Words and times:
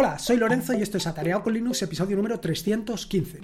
Hola, 0.00 0.16
soy 0.20 0.36
Lorenzo 0.36 0.74
y 0.74 0.80
esto 0.80 0.96
es 0.96 1.08
Atareado 1.08 1.42
con 1.42 1.54
Linux, 1.54 1.82
episodio 1.82 2.14
número 2.14 2.38
315. 2.38 3.40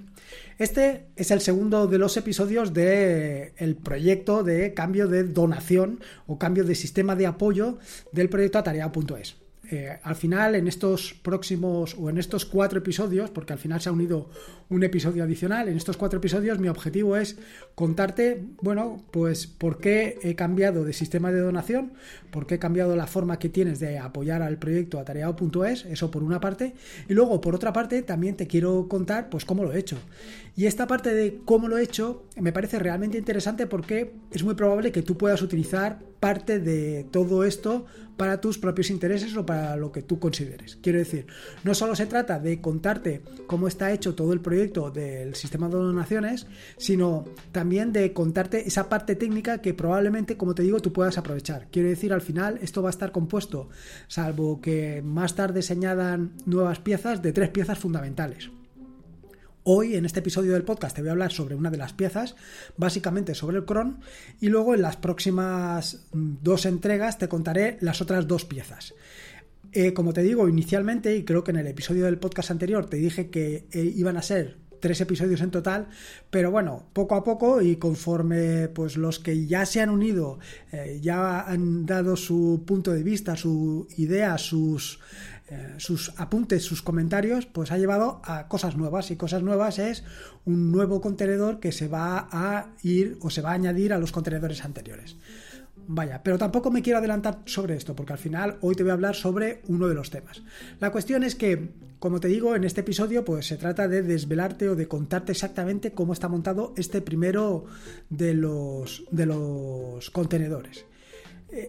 Este 0.56 1.06
es 1.16 1.32
el 1.32 1.40
segundo 1.40 1.88
de 1.88 1.98
los 1.98 2.16
episodios 2.16 2.72
del 2.72 3.76
proyecto 3.82 4.44
de 4.44 4.72
cambio 4.72 5.08
de 5.08 5.24
donación 5.24 5.98
o 6.28 6.38
cambio 6.38 6.62
de 6.62 6.76
sistema 6.76 7.16
de 7.16 7.26
apoyo 7.26 7.78
del 8.12 8.28
proyecto 8.28 8.60
atareado.es. 8.60 9.43
Al 10.02 10.16
final, 10.16 10.54
en 10.54 10.68
estos 10.68 11.14
próximos 11.14 11.96
o 11.98 12.10
en 12.10 12.18
estos 12.18 12.44
cuatro 12.44 12.78
episodios, 12.78 13.30
porque 13.30 13.52
al 13.52 13.58
final 13.58 13.80
se 13.80 13.88
ha 13.88 13.92
unido 13.92 14.28
un 14.68 14.82
episodio 14.82 15.24
adicional, 15.24 15.68
en 15.68 15.76
estos 15.76 15.96
cuatro 15.96 16.18
episodios 16.18 16.58
mi 16.58 16.68
objetivo 16.68 17.16
es 17.16 17.36
contarte, 17.74 18.44
bueno, 18.60 19.02
pues 19.10 19.46
por 19.46 19.78
qué 19.78 20.18
he 20.22 20.34
cambiado 20.34 20.84
de 20.84 20.92
sistema 20.92 21.32
de 21.32 21.40
donación, 21.40 21.92
por 22.30 22.46
qué 22.46 22.56
he 22.56 22.58
cambiado 22.58 22.96
la 22.96 23.06
forma 23.06 23.38
que 23.38 23.48
tienes 23.48 23.80
de 23.80 23.98
apoyar 23.98 24.42
al 24.42 24.58
proyecto 24.58 24.98
atareado.es, 24.98 25.84
eso 25.86 26.10
por 26.10 26.22
una 26.22 26.40
parte, 26.40 26.74
y 27.08 27.14
luego 27.14 27.40
por 27.40 27.54
otra 27.54 27.72
parte 27.72 28.02
también 28.02 28.36
te 28.36 28.46
quiero 28.46 28.88
contar 28.88 29.28
pues 29.28 29.44
cómo 29.44 29.64
lo 29.64 29.72
he 29.72 29.78
hecho. 29.78 29.98
Y 30.56 30.66
esta 30.66 30.86
parte 30.86 31.12
de 31.12 31.40
cómo 31.44 31.68
lo 31.68 31.78
he 31.78 31.82
hecho 31.82 32.24
me 32.36 32.52
parece 32.52 32.78
realmente 32.78 33.18
interesante 33.18 33.66
porque 33.66 34.12
es 34.30 34.44
muy 34.44 34.54
probable 34.54 34.92
que 34.92 35.02
tú 35.02 35.16
puedas 35.16 35.42
utilizar 35.42 35.98
parte 36.24 36.58
de 36.58 37.04
todo 37.10 37.44
esto 37.44 37.84
para 38.16 38.40
tus 38.40 38.56
propios 38.56 38.88
intereses 38.88 39.36
o 39.36 39.44
para 39.44 39.76
lo 39.76 39.92
que 39.92 40.00
tú 40.00 40.18
consideres. 40.18 40.78
Quiero 40.80 40.98
decir, 40.98 41.26
no 41.64 41.74
solo 41.74 41.94
se 41.94 42.06
trata 42.06 42.38
de 42.38 42.62
contarte 42.62 43.20
cómo 43.46 43.68
está 43.68 43.92
hecho 43.92 44.14
todo 44.14 44.32
el 44.32 44.40
proyecto 44.40 44.90
del 44.90 45.34
sistema 45.34 45.68
de 45.68 45.74
donaciones, 45.74 46.46
sino 46.78 47.26
también 47.52 47.92
de 47.92 48.14
contarte 48.14 48.66
esa 48.66 48.88
parte 48.88 49.16
técnica 49.16 49.58
que 49.58 49.74
probablemente, 49.74 50.38
como 50.38 50.54
te 50.54 50.62
digo, 50.62 50.80
tú 50.80 50.94
puedas 50.94 51.18
aprovechar. 51.18 51.68
Quiero 51.70 51.90
decir, 51.90 52.14
al 52.14 52.22
final 52.22 52.58
esto 52.62 52.80
va 52.80 52.88
a 52.88 52.96
estar 52.96 53.12
compuesto, 53.12 53.68
salvo 54.08 54.62
que 54.62 55.02
más 55.04 55.34
tarde 55.34 55.60
se 55.60 55.74
añadan 55.74 56.32
nuevas 56.46 56.78
piezas, 56.78 57.20
de 57.20 57.34
tres 57.34 57.50
piezas 57.50 57.78
fundamentales. 57.78 58.48
Hoy 59.66 59.94
en 59.94 60.04
este 60.04 60.20
episodio 60.20 60.52
del 60.52 60.62
podcast 60.62 60.94
te 60.94 61.00
voy 61.00 61.08
a 61.08 61.12
hablar 61.12 61.32
sobre 61.32 61.54
una 61.54 61.70
de 61.70 61.78
las 61.78 61.94
piezas, 61.94 62.36
básicamente 62.76 63.34
sobre 63.34 63.56
el 63.56 63.64
cron, 63.64 64.00
y 64.38 64.48
luego 64.50 64.74
en 64.74 64.82
las 64.82 64.98
próximas 64.98 66.04
mm, 66.12 66.34
dos 66.42 66.66
entregas 66.66 67.16
te 67.16 67.30
contaré 67.30 67.78
las 67.80 68.02
otras 68.02 68.28
dos 68.28 68.44
piezas. 68.44 68.92
Eh, 69.72 69.94
como 69.94 70.12
te 70.12 70.20
digo 70.20 70.50
inicialmente, 70.50 71.16
y 71.16 71.24
creo 71.24 71.44
que 71.44 71.52
en 71.52 71.56
el 71.56 71.66
episodio 71.66 72.04
del 72.04 72.18
podcast 72.18 72.50
anterior 72.50 72.90
te 72.90 72.98
dije 72.98 73.30
que 73.30 73.64
eh, 73.72 73.92
iban 73.96 74.18
a 74.18 74.22
ser 74.22 74.58
tres 74.80 75.00
episodios 75.00 75.40
en 75.40 75.50
total, 75.50 75.88
pero 76.28 76.50
bueno, 76.50 76.90
poco 76.92 77.14
a 77.14 77.24
poco 77.24 77.62
y 77.62 77.76
conforme 77.76 78.68
pues 78.68 78.98
los 78.98 79.18
que 79.18 79.46
ya 79.46 79.64
se 79.64 79.80
han 79.80 79.88
unido, 79.88 80.40
eh, 80.72 80.98
ya 81.00 81.40
han 81.40 81.86
dado 81.86 82.16
su 82.16 82.64
punto 82.66 82.92
de 82.92 83.02
vista, 83.02 83.34
su 83.34 83.88
idea, 83.96 84.36
sus 84.36 85.00
eh, 85.48 85.74
sus 85.76 86.12
apuntes, 86.16 86.64
sus 86.64 86.80
comentarios, 86.80 87.44
pues 87.44 87.70
ha 87.70 87.78
llevado 87.78 88.22
a 88.24 88.48
cosas 88.48 88.76
nuevas. 88.76 89.10
Y 89.10 89.16
cosas 89.16 89.42
nuevas 89.42 89.78
es 89.78 90.04
un 90.44 90.72
nuevo 90.72 91.00
contenedor 91.00 91.60
que 91.60 91.72
se 91.72 91.88
va 91.88 92.28
a 92.30 92.70
ir 92.82 93.18
o 93.20 93.30
se 93.30 93.42
va 93.42 93.50
a 93.50 93.54
añadir 93.54 93.92
a 93.92 93.98
los 93.98 94.12
contenedores 94.12 94.64
anteriores. 94.64 95.16
Vaya, 95.86 96.22
pero 96.22 96.38
tampoco 96.38 96.70
me 96.70 96.80
quiero 96.80 96.98
adelantar 96.98 97.42
sobre 97.44 97.76
esto, 97.76 97.94
porque 97.94 98.14
al 98.14 98.18
final 98.18 98.56
hoy 98.62 98.74
te 98.74 98.82
voy 98.82 98.90
a 98.90 98.94
hablar 98.94 99.14
sobre 99.14 99.60
uno 99.68 99.86
de 99.86 99.94
los 99.94 100.10
temas. 100.10 100.42
La 100.80 100.90
cuestión 100.90 101.24
es 101.24 101.34
que, 101.34 101.72
como 101.98 102.20
te 102.20 102.28
digo, 102.28 102.54
en 102.56 102.64
este 102.64 102.80
episodio, 102.80 103.22
pues 103.22 103.46
se 103.46 103.58
trata 103.58 103.86
de 103.86 104.02
desvelarte 104.02 104.70
o 104.70 104.76
de 104.76 104.88
contarte 104.88 105.32
exactamente 105.32 105.92
cómo 105.92 106.14
está 106.14 106.28
montado 106.28 106.72
este 106.78 107.02
primero 107.02 107.66
de 108.08 108.32
los, 108.32 109.04
de 109.10 109.26
los 109.26 110.10
contenedores. 110.10 110.86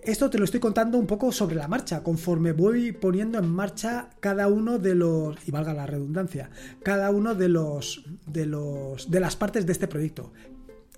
Esto 0.04 0.32
te 0.32 0.40
lo 0.40 0.46
estoy 0.46 0.60
contando 0.60 0.98
un 0.98 1.06
poco 1.06 1.32
sobre 1.32 1.56
la 1.56 1.68
marcha, 1.68 2.02
conforme 2.02 2.54
voy 2.54 2.92
poniendo 2.92 3.38
en 3.38 3.48
marcha 3.48 4.10
cada 4.20 4.48
uno 4.48 4.80
de 4.80 4.96
los, 4.96 5.38
y 5.48 5.52
valga 5.52 5.76
la 5.76 5.86
redundancia, 5.86 6.50
cada 6.82 7.12
uno 7.12 7.36
de 7.36 7.50
los, 7.50 8.04
de 8.26 8.48
los, 8.48 9.12
de 9.12 9.20
las 9.20 9.36
partes 9.36 9.68
de 9.68 9.74
este 9.74 9.88
proyecto. 9.88 10.34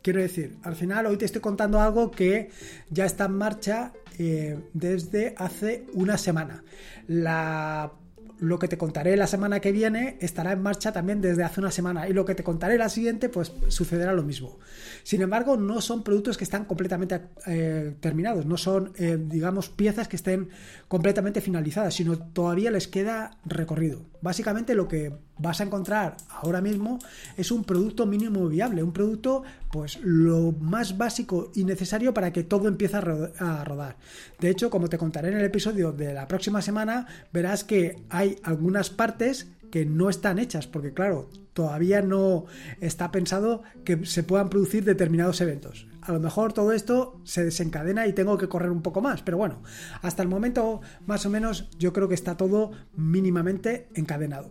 Quiero 0.02 0.22
decir, 0.22 0.58
al 0.64 0.78
final 0.78 1.06
hoy 1.06 1.18
te 1.18 1.26
estoy 1.26 1.42
contando 1.42 1.82
algo 1.82 2.12
que 2.12 2.50
ya 2.90 3.06
está 3.06 3.26
en 3.26 3.34
marcha 3.34 3.92
eh, 4.18 4.58
desde 4.74 5.36
hace 5.38 5.86
una 5.94 6.18
semana. 6.18 6.64
La 7.08 7.92
lo 8.40 8.60
que 8.60 8.68
te 8.68 8.78
contaré 8.78 9.18
la 9.18 9.28
semana 9.28 9.60
que 9.60 9.72
viene 9.72 10.18
estará 10.20 10.52
en 10.52 10.62
marcha 10.62 10.92
también 10.92 11.22
desde 11.22 11.44
hace 11.44 11.60
una 11.60 11.72
semana 11.72 12.08
y 12.08 12.14
lo 12.14 12.26
que 12.26 12.36
te 12.36 12.44
contaré 12.44 12.78
la 12.78 12.90
siguiente 12.90 13.30
pues 13.30 13.52
sucederá 13.68 14.14
lo 14.14 14.24
mismo. 14.24 14.60
Sin 15.04 15.22
embargo, 15.22 15.58
no 15.58 15.82
son 15.82 16.04
productos 16.04 16.38
que 16.38 16.44
están 16.44 16.66
completamente 16.66 17.22
eh, 17.46 17.96
terminados, 18.00 18.46
no 18.46 18.58
son, 18.58 18.94
eh, 18.98 19.18
digamos, 19.20 19.70
piezas 19.70 20.08
que 20.08 20.16
estén 20.16 20.50
completamente 20.88 21.42
finalizadas, 21.42 21.94
sino 21.94 22.18
todavía 22.18 22.72
les 22.72 22.88
queda 22.88 23.38
recorrido. 23.46 24.06
Básicamente 24.22 24.76
lo 24.76 24.88
que 24.88 25.12
vas 25.38 25.62
a 25.62 25.64
encontrar 25.64 26.18
ahora 26.30 26.62
mismo 26.62 27.00
es 27.36 27.52
un 27.52 27.64
producto 27.64 28.06
mínimo 28.06 28.48
viable, 28.48 28.84
un 28.84 28.94
producto 28.94 29.44
pues 29.72 30.00
lo 30.02 30.54
más 30.54 30.98
básico 30.98 31.52
y 31.56 31.64
necesario 31.64 32.14
para 32.14 32.34
que 32.34 32.44
todo 32.44 32.68
empiece 32.68 32.98
a 32.98 33.64
rodar. 33.64 33.98
De 34.40 34.50
hecho, 34.50 34.70
como 34.70 34.88
te 34.88 34.98
contaré 34.98 35.30
en 35.30 35.38
el 35.38 35.46
episodio 35.46 35.92
de 35.92 36.14
la 36.14 36.28
próxima 36.28 36.62
semana, 36.62 37.08
verás 37.32 37.64
que 37.64 38.04
hay 38.10 38.38
algunas 38.44 38.90
partes 38.90 39.48
que 39.72 39.86
no 39.86 40.10
están 40.10 40.40
hechas, 40.40 40.66
porque 40.66 40.94
claro, 40.94 41.30
todavía 41.54 42.02
no 42.02 42.46
está 42.80 43.12
pensado 43.12 43.64
que 43.84 44.06
se 44.06 44.24
puedan 44.24 44.50
producir 44.50 44.84
determinados 44.84 45.42
eventos 45.42 45.88
a 46.08 46.14
lo 46.14 46.22
mejor 46.22 46.54
todo 46.54 46.72
esto 46.72 47.20
se 47.26 47.44
desencadena 47.44 48.08
y 48.08 48.14
tengo 48.14 48.38
que 48.38 48.48
correr 48.48 48.72
un 48.72 48.82
poco 48.82 49.02
más. 49.02 49.22
Pero 49.24 49.38
bueno, 49.38 49.62
hasta 50.02 50.24
el 50.24 50.30
momento 50.30 50.80
más 51.06 51.26
o 51.26 51.30
menos 51.30 51.70
yo 51.78 51.92
creo 51.92 52.08
que 52.08 52.16
está 52.16 52.38
todo 52.38 52.72
mínimamente 52.96 53.90
encadenado. 53.94 54.50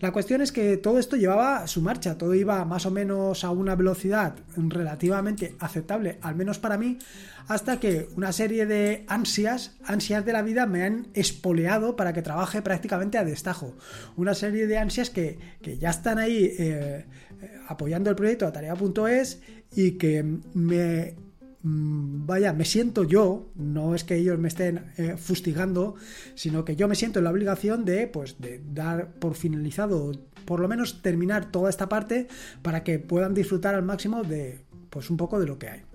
La 0.00 0.12
cuestión 0.12 0.42
es 0.42 0.52
que 0.52 0.76
todo 0.76 0.98
esto 0.98 1.16
llevaba 1.16 1.66
su 1.66 1.80
marcha, 1.80 2.18
todo 2.18 2.34
iba 2.34 2.62
más 2.66 2.84
o 2.84 2.90
menos 2.90 3.42
a 3.42 3.50
una 3.50 3.74
velocidad 3.74 4.34
relativamente 4.54 5.56
aceptable, 5.60 6.18
al 6.20 6.34
menos 6.34 6.58
para 6.58 6.76
mí, 6.76 6.98
hasta 7.46 7.80
que 7.80 8.10
una 8.14 8.32
serie 8.32 8.66
de 8.66 9.06
ansias, 9.08 9.76
ansias 9.84 10.26
de 10.26 10.34
la 10.34 10.42
vida 10.42 10.66
me 10.66 10.82
han 10.82 11.08
espoleado 11.14 11.96
para 11.96 12.12
que 12.12 12.20
trabaje 12.20 12.60
prácticamente 12.60 13.16
a 13.16 13.24
destajo. 13.24 13.74
Una 14.16 14.34
serie 14.34 14.66
de 14.66 14.76
ansias 14.76 15.08
que, 15.08 15.38
ya 15.80 15.88
están 15.88 16.18
ahí 16.18 16.44
eh, 16.58 17.06
eh, 17.40 17.60
apoyando 17.66 18.10
el 18.10 18.16
proyecto 18.16 18.46
a 18.46 18.52
tarea.es 18.52 19.40
y 19.74 19.92
que 19.92 20.22
me 20.54 21.14
mm, 21.62 22.26
vaya, 22.26 22.52
me 22.52 22.64
siento 22.64 23.04
yo, 23.04 23.50
no 23.54 23.94
es 23.94 24.04
que 24.04 24.16
ellos 24.16 24.38
me 24.38 24.48
estén 24.48 24.92
eh, 24.96 25.16
fustigando, 25.16 25.94
sino 26.34 26.64
que 26.64 26.76
yo 26.76 26.88
me 26.88 26.94
siento 26.94 27.18
en 27.18 27.24
la 27.24 27.30
obligación 27.30 27.84
de, 27.84 28.06
pues, 28.06 28.40
de 28.40 28.62
dar 28.72 29.12
por 29.14 29.34
finalizado, 29.34 30.12
por 30.44 30.60
lo 30.60 30.68
menos 30.68 31.02
terminar 31.02 31.50
toda 31.50 31.70
esta 31.70 31.88
parte 31.88 32.28
para 32.62 32.84
que 32.84 32.98
puedan 32.98 33.34
disfrutar 33.34 33.74
al 33.74 33.82
máximo 33.82 34.22
de, 34.22 34.60
pues, 34.90 35.10
un 35.10 35.16
poco 35.16 35.38
de 35.40 35.46
lo 35.46 35.58
que 35.58 35.68
hay. 35.68 35.87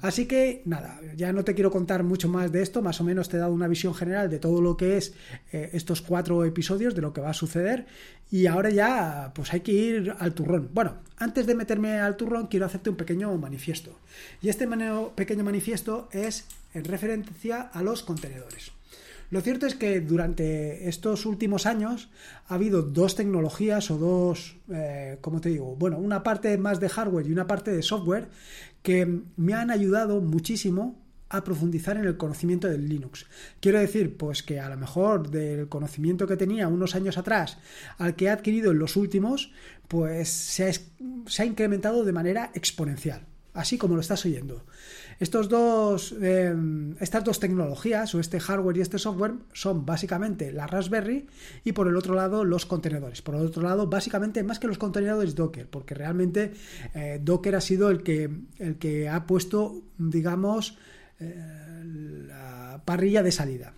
Así 0.00 0.26
que 0.26 0.62
nada, 0.64 1.00
ya 1.16 1.32
no 1.32 1.44
te 1.44 1.54
quiero 1.54 1.70
contar 1.70 2.04
mucho 2.04 2.28
más 2.28 2.52
de 2.52 2.62
esto, 2.62 2.82
más 2.82 3.00
o 3.00 3.04
menos 3.04 3.28
te 3.28 3.36
he 3.36 3.40
dado 3.40 3.52
una 3.52 3.66
visión 3.66 3.94
general 3.94 4.30
de 4.30 4.38
todo 4.38 4.60
lo 4.60 4.76
que 4.76 4.96
es 4.96 5.12
eh, 5.52 5.70
estos 5.72 6.02
cuatro 6.02 6.44
episodios, 6.44 6.94
de 6.94 7.02
lo 7.02 7.12
que 7.12 7.20
va 7.20 7.30
a 7.30 7.34
suceder 7.34 7.86
y 8.30 8.46
ahora 8.46 8.70
ya 8.70 9.32
pues 9.34 9.52
hay 9.52 9.60
que 9.60 9.72
ir 9.72 10.14
al 10.18 10.34
turrón. 10.34 10.70
Bueno, 10.72 10.98
antes 11.16 11.46
de 11.46 11.54
meterme 11.54 11.98
al 11.98 12.16
turrón 12.16 12.46
quiero 12.46 12.66
hacerte 12.66 12.90
un 12.90 12.96
pequeño 12.96 13.36
manifiesto 13.38 13.98
y 14.40 14.48
este 14.48 14.68
pequeño 15.14 15.42
manifiesto 15.44 16.08
es 16.12 16.46
en 16.74 16.84
referencia 16.84 17.62
a 17.62 17.82
los 17.82 18.02
contenedores. 18.02 18.72
Lo 19.30 19.42
cierto 19.42 19.66
es 19.66 19.74
que 19.74 20.00
durante 20.00 20.88
estos 20.88 21.26
últimos 21.26 21.66
años 21.66 22.08
ha 22.46 22.54
habido 22.54 22.80
dos 22.80 23.14
tecnologías 23.14 23.90
o 23.90 23.98
dos, 23.98 24.56
eh, 24.72 25.18
¿cómo 25.20 25.42
te 25.42 25.50
digo? 25.50 25.76
Bueno, 25.76 25.98
una 25.98 26.22
parte 26.22 26.56
más 26.56 26.80
de 26.80 26.88
hardware 26.88 27.26
y 27.26 27.32
una 27.32 27.46
parte 27.46 27.70
de 27.70 27.82
software 27.82 28.28
que 28.82 29.22
me 29.36 29.54
han 29.54 29.70
ayudado 29.70 30.20
muchísimo 30.20 31.02
a 31.30 31.44
profundizar 31.44 31.96
en 31.96 32.04
el 32.04 32.16
conocimiento 32.16 32.68
del 32.68 32.88
Linux. 32.88 33.26
Quiero 33.60 33.78
decir, 33.78 34.16
pues 34.16 34.42
que 34.42 34.60
a 34.60 34.68
lo 34.68 34.76
mejor 34.76 35.30
del 35.30 35.68
conocimiento 35.68 36.26
que 36.26 36.36
tenía 36.36 36.68
unos 36.68 36.94
años 36.94 37.18
atrás 37.18 37.58
al 37.98 38.16
que 38.16 38.26
he 38.26 38.30
adquirido 38.30 38.72
en 38.72 38.78
los 38.78 38.96
últimos, 38.96 39.52
pues 39.88 40.28
se 40.28 40.72
ha 41.38 41.44
incrementado 41.44 42.04
de 42.04 42.12
manera 42.12 42.50
exponencial 42.54 43.26
así 43.58 43.76
como 43.76 43.94
lo 43.94 44.00
estás 44.00 44.24
oyendo. 44.24 44.64
Estos 45.20 45.48
dos, 45.48 46.14
em, 46.20 46.94
estas 47.00 47.24
dos 47.24 47.40
tecnologías, 47.40 48.14
o 48.14 48.20
este 48.20 48.38
hardware 48.38 48.76
y 48.76 48.80
este 48.82 48.98
software, 48.98 49.34
son 49.52 49.84
básicamente 49.84 50.52
la 50.52 50.68
Raspberry 50.68 51.26
y 51.64 51.72
por 51.72 51.88
el 51.88 51.96
otro 51.96 52.14
lado 52.14 52.44
los 52.44 52.66
contenedores. 52.66 53.20
Por 53.20 53.34
el 53.34 53.46
otro 53.46 53.62
lado, 53.62 53.88
básicamente 53.88 54.44
más 54.44 54.60
que 54.60 54.68
los 54.68 54.78
contenedores 54.78 55.34
Docker, 55.34 55.66
porque 55.68 55.94
realmente 55.94 56.52
eh, 56.94 57.20
Docker 57.22 57.56
ha 57.56 57.60
sido 57.60 57.90
el 57.90 58.04
que, 58.04 58.30
el 58.58 58.76
que 58.76 59.08
ha 59.08 59.26
puesto, 59.26 59.82
digamos, 59.98 60.78
eh, 61.18 61.82
la 62.28 62.82
parrilla 62.84 63.24
de 63.24 63.32
salida. 63.32 63.74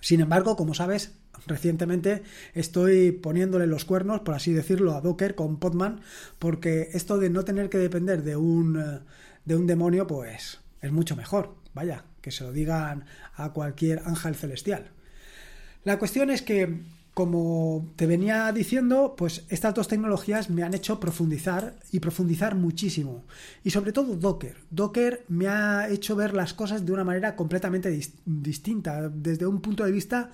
Sin 0.00 0.20
embargo, 0.20 0.56
como 0.56 0.74
sabes, 0.74 1.12
recientemente 1.46 2.22
estoy 2.54 3.12
poniéndole 3.12 3.66
los 3.66 3.84
cuernos, 3.84 4.20
por 4.20 4.34
así 4.34 4.52
decirlo, 4.52 4.94
a 4.94 5.00
Docker 5.00 5.34
con 5.34 5.58
Podman, 5.58 6.00
porque 6.38 6.88
esto 6.92 7.18
de 7.18 7.30
no 7.30 7.44
tener 7.44 7.68
que 7.68 7.78
depender 7.78 8.22
de 8.22 8.36
un, 8.36 8.80
eh, 8.80 9.00
de 9.50 9.56
un 9.56 9.66
demonio, 9.66 10.06
pues 10.06 10.60
es 10.80 10.92
mucho 10.92 11.16
mejor. 11.16 11.56
Vaya, 11.74 12.04
que 12.20 12.30
se 12.30 12.44
lo 12.44 12.52
digan 12.52 13.06
a 13.34 13.52
cualquier 13.52 14.00
ángel 14.06 14.36
celestial. 14.36 14.92
La 15.82 15.98
cuestión 15.98 16.30
es 16.30 16.42
que 16.42 16.82
como 17.14 17.92
te 17.96 18.06
venía 18.06 18.52
diciendo, 18.52 19.16
pues 19.18 19.44
estas 19.48 19.74
dos 19.74 19.88
tecnologías 19.88 20.50
me 20.50 20.62
han 20.62 20.72
hecho 20.72 21.00
profundizar 21.00 21.74
y 21.90 21.98
profundizar 21.98 22.54
muchísimo. 22.54 23.24
Y 23.64 23.70
sobre 23.70 23.90
todo 23.90 24.14
Docker. 24.14 24.56
Docker 24.70 25.24
me 25.26 25.48
ha 25.48 25.88
hecho 25.88 26.14
ver 26.14 26.32
las 26.32 26.54
cosas 26.54 26.86
de 26.86 26.92
una 26.92 27.02
manera 27.02 27.34
completamente 27.34 27.90
distinta, 28.24 29.08
desde 29.08 29.48
un 29.48 29.60
punto 29.60 29.84
de 29.84 29.90
vista 29.90 30.30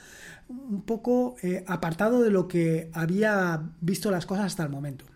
un 0.49 0.83
poco 0.83 1.37
eh, 1.43 1.65
apartado 1.67 2.23
de 2.23 2.31
lo 2.31 2.47
que 2.49 2.91
había 2.93 3.63
visto 3.81 4.11
las 4.11 4.27
cosas 4.27 4.45
hasta 4.45 4.63
el 4.63 4.69
momento. 4.69 5.07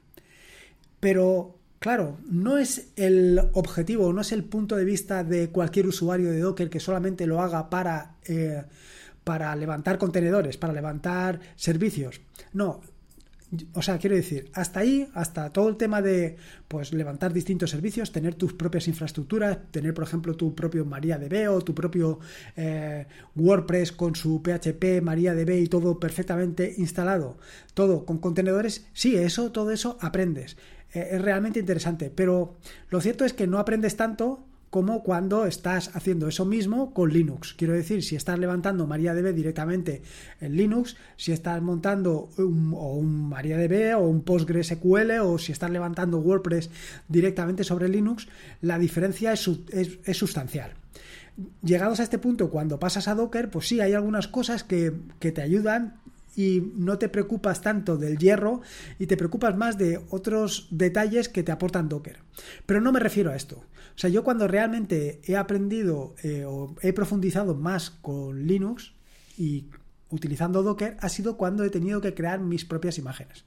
Pero 1.01 1.60
Claro, 1.81 2.19
no 2.31 2.59
es 2.59 2.93
el 2.97 3.41
objetivo, 3.55 4.13
no 4.13 4.21
es 4.21 4.33
el 4.33 4.45
punto 4.45 4.77
de 4.77 4.85
vista 4.85 5.25
de 5.25 5.49
cualquier 5.49 5.87
usuario 5.87 6.31
de 6.31 6.41
Docker 6.41 6.69
que 6.69 6.79
solamente 6.79 7.27
lo 7.27 7.41
haga 7.41 7.71
para 7.71 8.17
eh, 8.27 8.63
para 9.25 9.55
levantar 9.57 9.99
contenedores, 9.99 10.57
para 10.57 10.73
levantar 10.73 11.41
servicios. 11.57 12.21
No, 12.53 12.81
o 13.75 13.83
sea, 13.83 13.99
quiero 13.99 14.15
decir, 14.15 14.51
hasta 14.55 14.81
ahí, 14.81 15.09
hasta 15.15 15.53
todo 15.53 15.69
el 15.69 15.77
tema 15.77 16.01
de 16.01 16.37
pues 16.69 16.93
levantar 16.93 17.33
distintos 17.33 17.71
servicios, 17.71 18.13
tener 18.13 18.35
tus 18.35 18.53
propias 18.53 18.87
infraestructuras, 18.87 19.59
tener, 19.71 19.93
por 19.93 20.05
ejemplo, 20.05 20.37
tu 20.37 20.55
propio 20.55 20.85
MariaDB 20.85 21.51
o 21.51 21.61
tu 21.63 21.75
propio 21.75 22.21
eh, 22.57 23.07
WordPress 23.35 23.93
con 23.93 24.15
su 24.15 24.41
PHP, 24.43 25.03
MariaDB 25.03 25.63
y 25.63 25.67
todo 25.67 25.99
perfectamente 25.99 26.75
instalado, 26.79 27.39
todo 27.75 28.05
con 28.05 28.19
contenedores, 28.19 28.87
sí, 28.93 29.17
eso, 29.17 29.51
todo 29.51 29.73
eso 29.73 29.99
aprendes. 30.01 30.57
Eh, 30.93 31.09
es 31.13 31.23
realmente 31.23 31.61
interesante, 31.61 32.11
pero 32.15 32.57
lo 32.89 33.01
cierto 33.01 33.25
es 33.25 33.33
que 33.33 33.47
no 33.47 33.59
aprendes 33.59 33.97
tanto 33.97 34.47
como 34.71 35.03
cuando 35.03 35.47
estás 35.47 35.91
haciendo 35.95 36.29
eso 36.29 36.45
mismo 36.45 36.95
con 36.95 37.13
Linux. 37.13 37.55
Quiero 37.55 37.75
decir, 37.75 38.05
si 38.05 38.15
estás 38.15 38.39
levantando 38.39 38.87
MariaDB 38.87 39.35
directamente 39.35 40.03
en 40.41 40.57
Linux, 40.57 40.97
si 41.17 41.33
estás 41.33 41.61
montando 41.61 42.31
un, 42.39 42.73
o 42.75 42.95
un 42.95 43.29
MariaDB 43.29 43.99
o 43.99 44.09
un 44.09 44.23
PostgreSQL 44.23 45.19
o 45.23 45.39
si 45.39 45.51
estás 45.51 45.71
levantando 45.71 46.21
WordPress 46.21 46.71
directamente 47.09 47.65
sobre 47.65 47.89
Linux, 47.89 48.29
la 48.63 48.79
diferencia 48.79 49.33
es, 49.33 49.51
es, 49.73 50.17
sustancial. 50.17 50.75
Llegados 51.63 51.99
a 51.99 52.05
este 52.05 52.19
punto, 52.19 52.51
cuando 52.51 52.79
pasas 52.79 53.09
a 53.09 53.15
Docker, 53.17 53.51
pues 53.51 53.67
sí, 53.67 53.81
hay 53.81 53.95
algunas 53.95 54.29
cosas 54.29 54.63
que, 54.63 54.93
que 55.19 55.33
te 55.33 55.43
ayudan 55.43 56.01
y 56.37 56.73
no 56.75 56.99
te 56.99 57.09
preocupas 57.09 57.61
tanto 57.61 57.97
del 57.97 58.19
hierro 58.19 58.61
y 58.99 59.07
te 59.07 59.17
preocupas 59.17 59.57
más 59.57 59.79
de 59.79 60.01
otros 60.11 60.69
detalles 60.71 61.29
que 61.29 61.43
te 61.43 61.53
aportan 61.53 61.89
Docker. 61.89 62.19
Pero 62.67 62.81
no 62.81 62.93
me 62.93 63.01
refiero 63.01 63.31
a 63.31 63.37
esto. 63.37 63.57
O 63.57 63.99
sea, 64.01 64.11
yo 64.11 64.25
cuando 64.25 64.49
realmente 64.49 65.21
he 65.25 65.37
aprendido 65.37 66.15
eh, 66.23 66.45
o 66.47 66.75
he 66.83 66.93
profundizado 66.93 67.55
más 67.55 67.91
con 67.91 68.47
Linux 68.47 68.95
y 69.37 69.67
utilizando 70.09 70.63
Docker 70.63 70.97
ha 71.01 71.09
sido 71.09 71.37
cuando 71.37 71.65
he 71.65 71.71
tenido 71.71 72.01
que 72.01 72.15
crear 72.15 72.41
mis 72.41 72.65
propias 72.65 72.99
imágenes. 72.99 73.45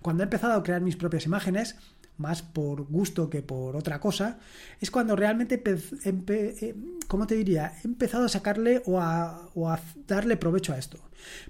Cuando 0.00 0.22
he 0.22 0.24
empezado 0.24 0.54
a 0.54 0.62
crear 0.62 0.80
mis 0.80 0.96
propias 0.96 1.26
imágenes, 1.26 1.76
más 2.22 2.40
por 2.40 2.84
gusto 2.84 3.28
que 3.28 3.42
por 3.42 3.76
otra 3.76 4.00
cosa, 4.00 4.38
es 4.80 4.90
cuando 4.90 5.14
realmente, 5.14 5.62
eh, 5.66 6.74
¿cómo 7.08 7.26
te 7.26 7.34
diría? 7.34 7.74
He 7.82 7.86
empezado 7.86 8.24
a 8.24 8.28
sacarle 8.28 8.82
o 8.86 9.00
a, 9.00 9.50
o 9.54 9.68
a 9.68 9.78
darle 10.06 10.38
provecho 10.38 10.72
a 10.72 10.78
esto. 10.78 10.98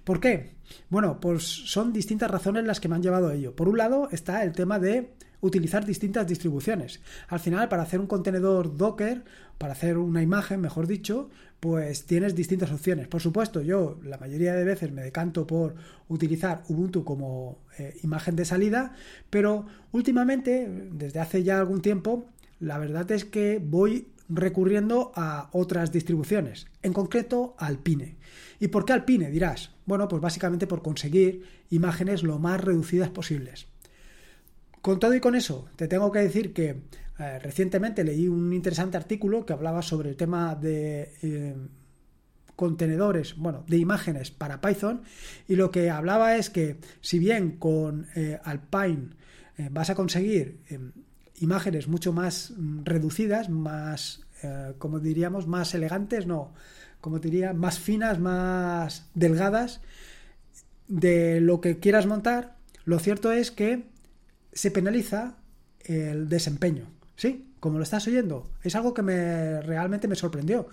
¿Por 0.03 0.19
qué? 0.19 0.55
Bueno, 0.89 1.21
pues 1.21 1.45
son 1.45 1.93
distintas 1.93 2.31
razones 2.31 2.65
las 2.65 2.81
que 2.81 2.89
me 2.89 2.97
han 2.97 3.03
llevado 3.03 3.29
a 3.29 3.35
ello. 3.35 3.55
Por 3.55 3.69
un 3.69 3.79
lado 3.79 4.09
está 4.11 4.43
el 4.43 4.53
tema 4.53 4.79
de 4.79 5.13
utilizar 5.41 5.85
distintas 5.85 6.27
distribuciones. 6.27 7.01
Al 7.29 7.41
final, 7.41 7.69
para 7.69 7.83
hacer 7.83 8.01
un 8.01 8.07
contenedor 8.07 8.77
Docker, 8.77 9.25
para 9.59 9.75
hacer 9.75 9.99
una 9.99 10.23
imagen, 10.23 10.61
mejor 10.61 10.87
dicho, 10.87 11.31
pues 11.63 12.07
tienes 12.07 12.35
distintas 12.35 12.73
opciones. 12.73 13.07
Por 13.07 13.23
supuesto, 13.23 13.61
yo 13.61 14.01
la 14.03 14.19
mayoría 14.19 14.53
de 14.53 14.65
veces 14.65 14.91
me 14.91 15.01
decanto 15.01 15.47
por 15.47 15.77
utilizar 16.09 16.65
Ubuntu 16.69 17.05
como 17.05 17.61
eh, 17.79 17.97
imagen 18.03 18.35
de 18.35 18.45
salida, 18.45 18.97
pero 19.31 19.67
últimamente, 19.93 20.69
desde 20.91 21.21
hace 21.21 21.45
ya 21.45 21.61
algún 21.61 21.81
tiempo, 21.81 22.27
la 22.59 22.79
verdad 22.79 23.09
es 23.13 23.25
que 23.25 23.61
voy 23.65 24.09
recurriendo 24.29 25.13
a 25.15 25.51
otras 25.53 25.93
distribuciones, 25.93 26.67
en 26.83 26.93
concreto 26.93 27.55
Alpine. 27.59 28.17
¿Y 28.59 28.67
por 28.67 28.85
qué 28.85 28.95
Alpine? 28.95 29.31
Dirás. 29.31 29.71
Bueno, 29.87 30.09
pues 30.09 30.21
básicamente 30.21 30.67
por 30.67 30.83
conseguir 30.83 31.45
imágenes 31.71 32.25
lo 32.25 32.41
más 32.41 32.61
reducidas 32.61 33.11
posibles. 33.11 33.69
Con 34.81 34.99
todo 34.99 35.15
y 35.15 35.21
con 35.21 35.37
eso, 35.37 35.69
te 35.77 35.87
tengo 35.87 36.11
que 36.11 36.19
decir 36.19 36.53
que 36.53 36.83
eh, 37.23 37.39
recientemente 37.39 38.03
leí 38.03 38.27
un 38.27 38.53
interesante 38.53 38.97
artículo 38.97 39.47
que 39.47 39.53
hablaba 39.53 39.83
sobre 39.83 40.11
el 40.11 40.17
tema 40.17 40.57
de 40.57 41.15
eh, 41.23 41.55
contenedores, 42.57 43.37
bueno, 43.37 43.65
de 43.69 43.79
imágenes 43.79 44.33
para 44.33 44.61
Python 44.61 45.03
y 45.47 45.55
lo 45.55 45.71
que 45.71 45.89
hablaba 45.89 46.37
es 46.37 46.51
que 46.51 46.79
si 47.01 47.21
bien 47.21 47.59
con 47.59 48.09
eh, 48.17 48.41
Alpine 48.43 49.11
vas 49.71 49.91
a 49.91 49.95
conseguir 49.95 50.61
imágenes 51.39 51.87
mucho 51.87 52.13
más 52.13 52.53
mm, 52.57 52.85
reducidas, 52.85 53.49
más, 53.49 54.27
como 54.79 54.99
diríamos, 54.99 55.47
más 55.47 55.75
elegantes, 55.75 56.27
no, 56.27 56.53
como 57.01 57.21
diría, 57.21 57.53
más 57.53 57.79
finas, 57.79 58.19
más 58.19 59.09
delgadas 59.15 59.83
de 60.89 61.41
lo 61.41 61.61
que 61.61 61.79
quieras 61.79 62.07
montar, 62.07 62.57
lo 62.85 62.99
cierto 62.99 63.31
es 63.31 63.53
que 63.53 63.85
se 64.53 64.73
penaliza 64.73 65.37
el 65.85 66.29
desempeño. 66.29 66.89
¿Sí? 67.17 67.49
Como 67.61 67.79
lo 67.79 67.85
estás 67.85 68.07
oyendo, 68.09 68.51
es 68.63 68.75
algo 68.75 68.93
que 68.93 69.03
me 69.03 69.61
realmente 69.63 70.09
me 70.09 70.17
sorprendió. 70.17 70.69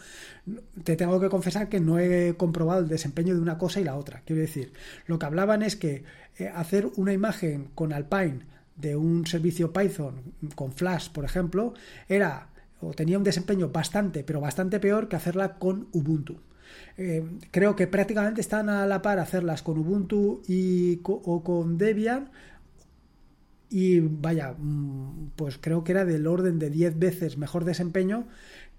Te 0.83 0.95
tengo 0.95 1.19
que 1.19 1.30
confesar 1.30 1.69
que 1.69 1.80
no 1.80 2.00
he 2.00 2.36
comprobado 2.36 2.81
el 2.81 2.88
desempeño 2.88 3.36
de 3.36 3.41
una 3.41 3.57
cosa 3.57 3.80
y 3.80 3.83
la 3.83 3.95
otra. 3.95 4.24
Quiero 4.25 4.41
decir, 4.41 4.74
lo 5.06 5.19
que 5.19 5.25
hablaban 5.25 5.62
es 5.62 5.75
que 5.75 6.03
eh, 6.38 6.47
hacer 6.47 6.88
una 6.95 7.13
imagen 7.13 7.69
con 7.75 7.94
Alpine 7.94 8.39
de 8.75 8.95
un 8.95 9.27
servicio 9.27 9.71
Python 9.74 10.33
con 10.56 10.71
Flash, 10.71 11.09
por 11.12 11.25
ejemplo, 11.25 11.74
era 12.07 12.50
o 12.81 12.94
tenía 12.94 13.18
un 13.18 13.24
desempeño 13.24 13.69
bastante, 13.69 14.24
pero 14.24 14.39
bastante 14.39 14.80
peor 14.80 15.09
que 15.09 15.18
hacerla 15.18 15.56
con 15.56 15.89
Ubuntu. 15.92 16.39
Eh, 16.97 17.24
creo 17.51 17.75
que 17.75 17.88
prácticamente 17.88 18.42
están 18.42 18.69
a 18.69 18.85
la 18.85 19.01
par 19.01 19.19
hacerlas 19.19 19.63
con 19.63 19.77
Ubuntu 19.77 20.42
y, 20.47 21.01
o 21.03 21.44
con 21.44 21.77
Debian. 21.77 22.31
Y 23.69 24.00
vaya, 24.00 24.56
mm, 24.57 25.31
pues 25.36 25.57
creo 25.60 25.83
que 25.83 25.92
era 25.92 26.06
del 26.06 26.27
orden 26.27 26.60
de 26.60 26.69
10 26.69 26.98
veces 26.98 27.38
mejor 27.38 27.66
desempeño 27.66 28.27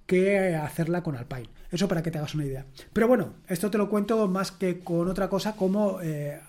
que 0.07 0.57
hacerla 0.57 1.03
con 1.03 1.17
Alpine. 1.17 1.49
Eso 1.71 1.87
para 1.87 2.03
que 2.03 2.11
te 2.11 2.19
hagas 2.19 2.35
una 2.35 2.45
idea. 2.45 2.67
Pero 2.93 3.07
bueno, 3.07 3.35
esto 3.47 3.71
te 3.71 3.79
lo 3.79 3.89
cuento 3.89 4.27
más 4.27 4.51
que 4.51 4.81
con 4.81 5.09
otra 5.09 5.29
cosa 5.29 5.55
como, 5.55 6.01
eh, 6.03 6.41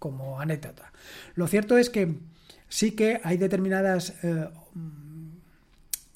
como 0.00 0.40
anécdota. 0.40 0.92
Lo 1.36 1.46
cierto 1.46 1.78
es 1.78 1.90
que 1.90 2.16
sí 2.68 2.92
que 2.92 3.20
hay 3.22 3.36
determinadas 3.36 4.14
eh, 4.24 4.48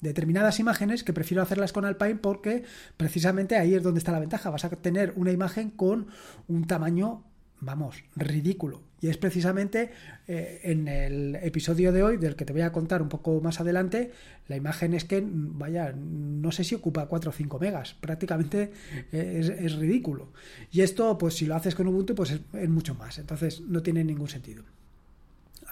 determinadas 0.03 0.59
imágenes 0.59 1.03
que 1.03 1.13
prefiero 1.13 1.41
hacerlas 1.41 1.71
con 1.71 1.85
Alpine 1.85 2.17
porque 2.17 2.63
precisamente 2.97 3.57
ahí 3.57 3.73
es 3.73 3.81
donde 3.81 3.99
está 3.99 4.11
la 4.11 4.19
ventaja. 4.19 4.49
Vas 4.49 4.65
a 4.65 4.69
tener 4.69 5.13
una 5.15 5.31
imagen 5.31 5.71
con 5.71 6.07
un 6.47 6.67
tamaño, 6.67 7.23
vamos, 7.63 8.03
ridículo. 8.15 8.81
Y 9.01 9.09
es 9.09 9.17
precisamente 9.17 9.91
eh, 10.27 10.61
en 10.63 10.87
el 10.87 11.35
episodio 11.35 11.91
de 11.91 12.03
hoy, 12.03 12.17
del 12.17 12.35
que 12.35 12.45
te 12.45 12.53
voy 12.53 12.61
a 12.61 12.71
contar 12.71 13.01
un 13.01 13.09
poco 13.09 13.41
más 13.41 13.59
adelante, 13.59 14.11
la 14.47 14.55
imagen 14.55 14.93
es 14.93 15.03
que, 15.05 15.23
vaya, 15.25 15.93
no 15.93 16.51
sé 16.51 16.63
si 16.63 16.75
ocupa 16.75 17.07
4 17.07 17.29
o 17.29 17.33
5 17.33 17.59
megas, 17.59 17.95
prácticamente 17.95 18.71
eh, 19.11 19.57
es, 19.59 19.75
ridículo. 19.75 20.31
Y 20.71 20.81
esto, 20.81 21.17
pues 21.17 21.35
si 21.35 21.45
lo 21.45 21.55
haces 21.55 21.75
con 21.75 21.87
Ubuntu, 21.87 22.15
pues 22.15 22.39
es 22.53 22.69
mucho 22.69 22.95
más. 22.95 23.17
Entonces 23.19 23.61
no 23.61 23.81
tiene 23.81 24.03
ningún 24.03 24.29
sentido. 24.29 24.63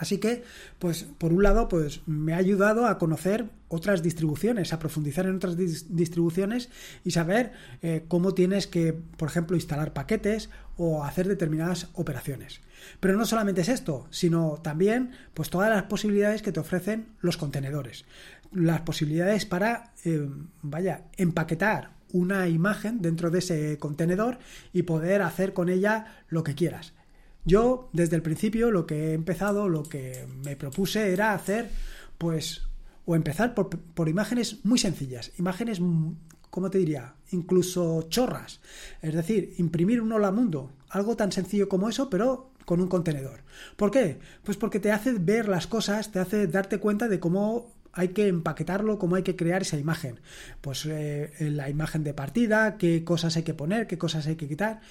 Así 0.01 0.17
que, 0.17 0.43
pues, 0.79 1.05
por 1.20 1.31
un 1.31 1.43
lado, 1.43 1.67
pues 1.67 2.01
me 2.08 2.34
ha 2.34 2.38
ayudado 2.38 2.88
a 2.88 2.98
conocer 2.98 3.51
otras 3.67 4.01
distribuciones, 4.01 4.74
a 4.74 4.79
profundizar 4.79 5.27
en 5.27 5.36
otras 5.36 5.55
distribuciones 5.55 6.70
y 7.03 7.12
saber 7.12 7.51
eh, 7.84 8.05
cómo 8.08 8.34
tienes 8.34 8.65
que, 8.65 8.93
por 8.93 9.29
ejemplo, 9.29 9.55
instalar 9.55 9.93
paquetes 9.93 10.50
o 10.75 11.03
hacer 11.03 11.27
determinadas 11.27 11.89
operaciones. 11.93 12.62
Pero 13.00 13.15
no 13.15 13.27
solamente 13.27 13.62
es 13.62 13.70
esto, 13.70 14.08
sino 14.10 14.60
también, 14.63 15.12
pues, 15.36 15.51
todas 15.51 15.70
las 15.70 15.84
posibilidades 15.84 16.41
que 16.41 16.51
te 16.51 16.60
ofrecen 16.60 17.10
los 17.20 17.38
contenedores. 17.38 18.05
Las 18.51 18.81
posibilidades 18.81 19.46
para, 19.46 19.93
eh, 20.03 20.27
vaya, 20.63 21.03
empaquetar 21.15 21.91
una 22.12 22.48
imagen 22.48 23.03
dentro 23.03 23.29
de 23.29 23.38
ese 23.38 23.77
contenedor 23.77 24.39
y 24.74 24.81
poder 24.81 25.22
hacer 25.22 25.53
con 25.53 25.70
ella 25.70 26.24
lo 26.27 26.43
que 26.43 26.55
quieras. 26.55 26.93
Yo, 27.43 27.89
desde 27.93 28.15
el 28.15 28.21
principio, 28.21 28.71
lo 28.71 28.86
que 28.86 29.10
he 29.10 29.13
empezado, 29.13 29.67
lo 29.67 29.83
que 29.83 30.27
me 30.43 30.55
propuse 30.55 31.12
era 31.12 31.33
hacer, 31.33 31.69
pues, 32.17 32.63
o 33.05 33.15
empezar 33.15 33.55
por, 33.55 34.10
imágenes 34.10 34.63
muy 34.63 34.77
sencillas, 34.77 35.31
imágenes, 35.39 35.81
¿cómo 36.50 36.69
te 36.69 36.77
diría? 36.77 37.15
Incluso 37.31 38.03
chorras. 38.10 38.62
Es 39.01 39.15
decir, 39.15 39.55
imprimir 39.57 40.01
un 40.01 40.12
hola 40.12 40.31
mundo, 40.31 40.71
algo 40.89 41.15
tan 41.15 41.31
sencillo 41.31 41.67
como 41.67 41.89
eso, 41.89 42.10
pero 42.10 42.51
con 42.65 42.79
un 42.79 42.88
contenedor. 42.88 43.41
¿Por 43.75 43.89
qué? 43.89 44.19
Pues 44.43 44.57
porque 44.57 44.79
te 44.79 44.91
hace 44.91 45.13
ver 45.13 45.50
las 45.50 45.65
cosas, 45.65 46.12
te 46.12 46.19
hace 46.19 46.45
darte 46.45 46.77
cuenta 46.77 47.07
de 47.07 47.19
cómo 47.19 47.74
hay 47.91 48.10
que 48.10 48.27
empaquetarlo, 48.27 49.00
cómo 49.00 49.15
hay 49.15 49.24
que 49.24 49.36
crear 49.36 49.63
esa 49.63 49.77
imagen. 49.77 50.19
Pues 50.62 50.86
eh, 50.86 51.33
la 51.39 51.69
imagen 51.69 52.03
de 52.03 52.13
partida, 52.13 52.77
qué 52.77 53.03
cosas 53.03 53.36
hay 53.36 53.43
que 53.43 53.55
poner, 53.55 53.88
qué 53.88 53.98
cosas 53.98 54.27
hay 54.27 54.36
que 54.36 54.48
quitar 54.48 54.81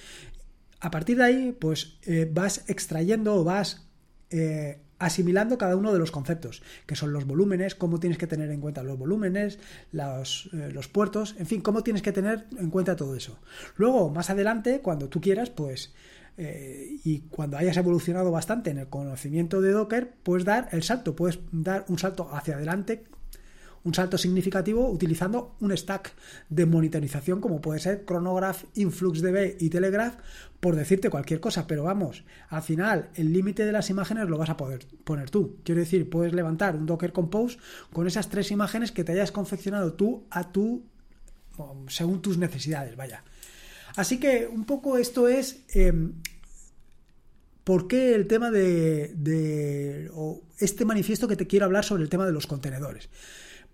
A 0.81 0.89
partir 0.89 1.17
de 1.17 1.23
ahí, 1.23 1.57
pues 1.57 1.99
eh, 2.03 2.29
vas 2.31 2.63
extrayendo 2.67 3.35
o 3.35 3.43
vas 3.43 3.85
eh, 4.31 4.79
asimilando 4.97 5.59
cada 5.59 5.75
uno 5.75 5.93
de 5.93 5.99
los 5.99 6.09
conceptos, 6.09 6.63
que 6.87 6.95
son 6.95 7.13
los 7.13 7.25
volúmenes, 7.25 7.75
cómo 7.75 7.99
tienes 7.99 8.17
que 8.17 8.25
tener 8.25 8.49
en 8.49 8.59
cuenta 8.59 8.81
los 8.81 8.97
volúmenes, 8.97 9.59
los, 9.91 10.49
eh, 10.53 10.71
los, 10.73 10.87
puertos, 10.87 11.35
en 11.37 11.45
fin, 11.45 11.61
cómo 11.61 11.83
tienes 11.83 12.01
que 12.01 12.11
tener 12.11 12.47
en 12.57 12.71
cuenta 12.71 12.95
todo 12.95 13.15
eso. 13.15 13.37
Luego, 13.77 14.09
más 14.09 14.31
adelante, 14.31 14.81
cuando 14.81 15.07
tú 15.07 15.21
quieras, 15.21 15.49
pues, 15.49 15.93
y 17.03 17.19
cuando 17.29 17.57
hayas 17.57 17.77
evolucionado 17.77 18.31
bastante 18.31 18.71
en 18.71 18.79
el 18.79 18.87
conocimiento 18.87 19.61
de 19.61 19.73
Docker, 19.73 20.11
puedes 20.23 20.43
dar 20.43 20.69
el 20.71 20.81
salto, 20.81 21.15
puedes 21.15 21.39
dar 21.51 21.85
un 21.87 21.99
salto 21.99 22.33
hacia 22.33 22.55
adelante 22.55 23.03
un 23.83 23.93
salto 23.93 24.17
significativo 24.17 24.89
utilizando 24.89 25.55
un 25.59 25.75
stack 25.75 26.13
de 26.49 26.65
monitorización 26.65 27.41
como 27.41 27.61
puede 27.61 27.79
ser 27.79 28.05
Chronograph, 28.05 28.63
InfluxDB 28.75 29.55
y 29.59 29.69
Telegraph, 29.69 30.15
por 30.61 30.75
decirte 30.75 31.09
cualquier 31.09 31.39
cosa, 31.39 31.65
pero 31.65 31.83
vamos, 31.83 32.23
al 32.47 32.61
final 32.61 33.09
el 33.15 33.33
límite 33.33 33.65
de 33.65 33.71
las 33.71 33.89
imágenes 33.89 34.29
lo 34.29 34.37
vas 34.37 34.51
a 34.51 34.57
poder 34.57 34.85
poner 35.03 35.31
tú. 35.31 35.57
Quiero 35.65 35.81
decir, 35.81 36.07
puedes 36.09 36.33
levantar 36.33 36.75
un 36.75 36.85
Docker 36.85 37.11
Compose 37.11 37.57
con 37.91 38.07
esas 38.07 38.29
tres 38.29 38.51
imágenes 38.51 38.91
que 38.91 39.03
te 39.03 39.11
hayas 39.11 39.31
confeccionado 39.31 39.93
tú 39.93 40.23
a 40.29 40.51
tu 40.51 40.83
según 41.87 42.21
tus 42.21 42.37
necesidades, 42.37 42.95
vaya. 42.95 43.23
Así 43.95 44.19
que 44.19 44.47
un 44.47 44.65
poco 44.65 44.97
esto 44.97 45.27
es 45.27 45.63
em, 45.73 46.13
por 47.63 47.87
qué 47.87 48.15
el 48.15 48.27
tema 48.27 48.51
de, 48.51 49.13
de 49.15 50.09
o 50.13 50.41
este 50.59 50.85
manifiesto 50.85 51.27
que 51.27 51.35
te 51.35 51.47
quiero 51.47 51.65
hablar 51.65 51.83
sobre 51.83 52.03
el 52.03 52.09
tema 52.09 52.25
de 52.25 52.31
los 52.31 52.47
contenedores 52.47 53.09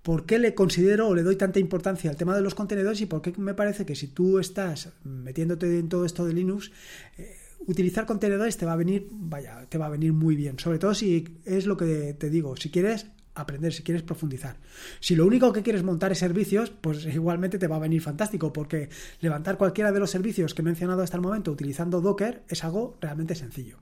por 0.08 0.26
qué 0.26 0.40
le 0.40 0.56
considero 0.56 1.10
o 1.10 1.16
le 1.16 1.22
doy 1.22 1.36
tanta 1.36 1.60
importancia 1.60 2.10
al 2.10 2.16
tema 2.16 2.34
de 2.34 2.42
los 2.42 2.56
contenedores 2.56 3.02
y 3.02 3.08
por 3.08 3.22
qué 3.22 3.34
me 3.36 3.54
parece 3.54 3.86
que 3.86 3.94
si 3.94 4.08
tú 4.08 4.40
estás 4.40 4.94
metiéndote 5.04 5.80
en 5.80 5.90
todo 5.90 6.06
esto 6.06 6.24
de 6.26 6.32
Linux, 6.32 6.72
eh, 7.18 7.36
utilizar 7.66 8.06
contenedores 8.06 8.56
te 8.56 8.66
va 8.66 8.72
a 8.72 8.78
venir, 8.78 9.10
vaya, 9.12 9.66
te 9.68 9.78
va 9.78 9.88
a 9.88 9.90
venir 9.90 10.14
muy 10.14 10.38
bien. 10.38 10.58
Sobre 10.60 10.80
todo 10.80 10.94
si 10.94 11.38
es 11.44 11.66
lo 11.66 11.76
que 11.76 12.14
te 12.14 12.30
digo, 12.30 12.56
si 12.56 12.70
quieres 12.70 13.08
aprender, 13.36 13.74
si 13.74 13.84
quieres 13.84 14.02
profundizar. 14.02 14.56
Si 15.02 15.14
lo 15.14 15.26
único 15.26 15.52
que 15.52 15.62
quieres 15.62 15.84
montar 15.84 16.14
es 16.14 16.20
servicios, 16.20 16.70
pues 16.70 17.06
igualmente 17.14 17.60
te 17.60 17.68
va 17.68 17.76
a 17.76 17.80
venir 17.80 18.02
fantástico, 18.02 18.54
porque 18.54 18.88
levantar 19.20 19.58
cualquiera 19.58 19.92
de 19.92 20.00
los 20.00 20.10
servicios 20.10 20.54
que 20.54 20.62
he 20.62 20.66
mencionado 20.66 21.02
hasta 21.02 21.18
el 21.18 21.22
momento 21.22 21.52
utilizando 21.52 22.00
Docker 22.00 22.44
es 22.48 22.64
algo 22.64 22.98
realmente 23.02 23.36
sencillo. 23.36 23.80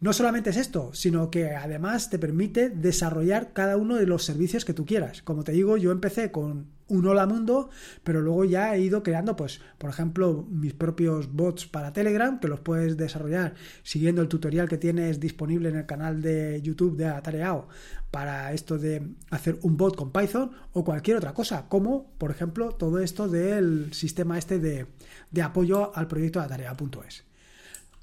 No 0.00 0.12
solamente 0.12 0.50
es 0.50 0.56
esto, 0.56 0.90
sino 0.94 1.28
que 1.28 1.56
además 1.56 2.08
te 2.08 2.20
permite 2.20 2.70
desarrollar 2.70 3.52
cada 3.52 3.76
uno 3.76 3.96
de 3.96 4.06
los 4.06 4.24
servicios 4.24 4.64
que 4.64 4.72
tú 4.72 4.86
quieras. 4.86 5.22
Como 5.22 5.42
te 5.42 5.50
digo, 5.50 5.76
yo 5.76 5.90
empecé 5.90 6.30
con 6.30 6.66
un 6.86 7.06
hola 7.06 7.26
mundo, 7.26 7.68
pero 8.04 8.20
luego 8.20 8.44
ya 8.44 8.74
he 8.76 8.80
ido 8.80 9.02
creando, 9.02 9.34
pues, 9.34 9.60
por 9.76 9.90
ejemplo, 9.90 10.46
mis 10.50 10.72
propios 10.72 11.32
bots 11.32 11.66
para 11.66 11.92
Telegram, 11.92 12.38
que 12.38 12.46
los 12.46 12.60
puedes 12.60 12.96
desarrollar 12.96 13.54
siguiendo 13.82 14.22
el 14.22 14.28
tutorial 14.28 14.68
que 14.68 14.78
tienes 14.78 15.18
disponible 15.18 15.68
en 15.68 15.76
el 15.76 15.86
canal 15.86 16.22
de 16.22 16.62
YouTube 16.62 16.96
de 16.96 17.06
Atareao 17.08 17.68
para 18.12 18.52
esto 18.52 18.78
de 18.78 19.02
hacer 19.30 19.58
un 19.62 19.76
bot 19.76 19.96
con 19.96 20.12
Python 20.12 20.52
o 20.72 20.84
cualquier 20.84 21.16
otra 21.16 21.34
cosa, 21.34 21.68
como, 21.68 22.12
por 22.18 22.30
ejemplo, 22.30 22.70
todo 22.70 23.00
esto 23.00 23.28
del 23.28 23.92
sistema 23.92 24.38
este 24.38 24.60
de, 24.60 24.86
de 25.32 25.42
apoyo 25.42 25.94
al 25.94 26.06
proyecto 26.06 26.38
de 26.38 26.46
Atareao.es. 26.46 27.27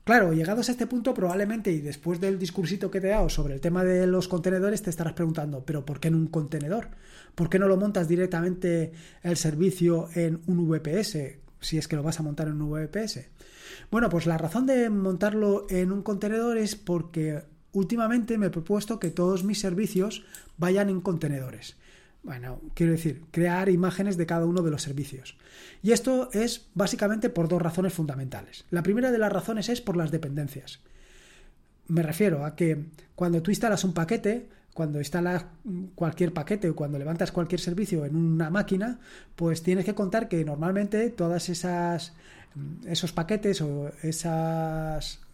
Claro, 0.06 0.34
llegados 0.34 0.70
a 0.70 0.72
este 0.72 0.86
punto, 0.86 1.16
probablemente 1.16 1.72
y 1.72 1.82
después 1.82 2.22
del 2.22 2.38
discursito 2.38 2.92
que 2.92 3.02
te 3.02 3.08
he 3.08 3.10
dado 3.10 3.28
sobre 3.28 3.56
el 3.56 3.60
tema 3.60 3.84
de 3.84 4.06
los 4.06 4.28
contenedores, 4.28 4.84
te 4.84 4.92
estarás 4.92 5.14
preguntando, 5.14 5.66
¿pero 5.66 5.84
por 5.84 6.00
qué 6.00 6.10
en 6.10 6.16
un 6.16 6.28
contenedor? 6.28 6.90
¿Por 7.34 7.50
qué 7.50 7.58
no 7.58 7.68
lo 7.68 7.76
montas 7.76 8.08
directamente 8.08 8.92
el 9.24 9.36
servicio 9.36 10.08
en 10.14 10.42
un 10.46 10.70
VPS? 10.70 11.40
Si 11.60 11.80
es 11.80 11.88
que 11.88 11.96
lo 11.96 12.04
vas 12.04 12.20
a 12.20 12.24
montar 12.24 12.48
en 12.48 12.62
un 12.62 12.70
VPS. 12.70 13.32
Bueno, 13.90 14.08
pues 14.10 14.28
la 14.28 14.38
razón 14.38 14.68
de 14.68 14.92
montarlo 14.92 15.66
en 15.72 15.92
un 15.92 16.04
contenedor 16.04 16.60
es 16.60 16.76
porque 16.76 17.42
últimamente 17.72 18.38
me 18.38 18.46
he 18.46 18.52
propuesto 18.52 19.00
que 19.00 19.10
todos 19.10 19.44
mis 19.44 19.60
servicios 19.60 20.24
vayan 20.60 20.90
en 20.90 21.02
contenedores. 21.02 21.78
Bueno, 22.26 22.60
quiero 22.74 22.94
decir, 22.94 23.22
crear 23.30 23.70
imágenes 23.70 24.18
de 24.18 24.26
cada 24.26 24.48
uno 24.48 24.64
de 24.64 24.72
los 24.72 24.82
servicios. 24.82 25.38
Y 25.84 25.92
esto 25.92 26.30
es 26.34 26.66
básicamente 26.74 27.30
por 27.30 27.48
dos 27.48 27.62
razones 27.62 27.94
fundamentales. 27.94 28.66
La 28.72 28.82
primera 28.82 29.12
de 29.12 29.20
las 29.20 29.32
razones 29.32 29.70
es 29.70 29.80
por 29.80 29.96
las 29.96 30.10
dependencias. 30.10 30.80
Me 31.88 32.02
refiero 32.02 32.44
a 32.44 32.56
que 32.56 32.86
cuando 33.14 33.44
tú 33.44 33.52
instalas 33.52 33.84
un 33.84 33.94
paquete, 33.94 34.50
cuando 34.74 34.98
instalas 34.98 35.46
cualquier 35.94 36.34
paquete 36.34 36.68
o 36.68 36.76
cuando 36.76 36.98
levantas 36.98 37.32
cualquier 37.32 37.62
servicio 37.62 38.06
en 38.06 38.16
una 38.16 38.50
máquina, 38.50 39.00
pues 39.36 39.62
tienes 39.62 39.86
que 39.86 39.94
contar 39.94 40.28
que 40.28 40.44
normalmente 40.44 41.12
todas 41.12 41.48
esas 41.50 42.14
esos 42.88 43.12
paquetes 43.12 43.62
o 43.62 43.92
esas 44.02 45.20
mm, 45.20 45.25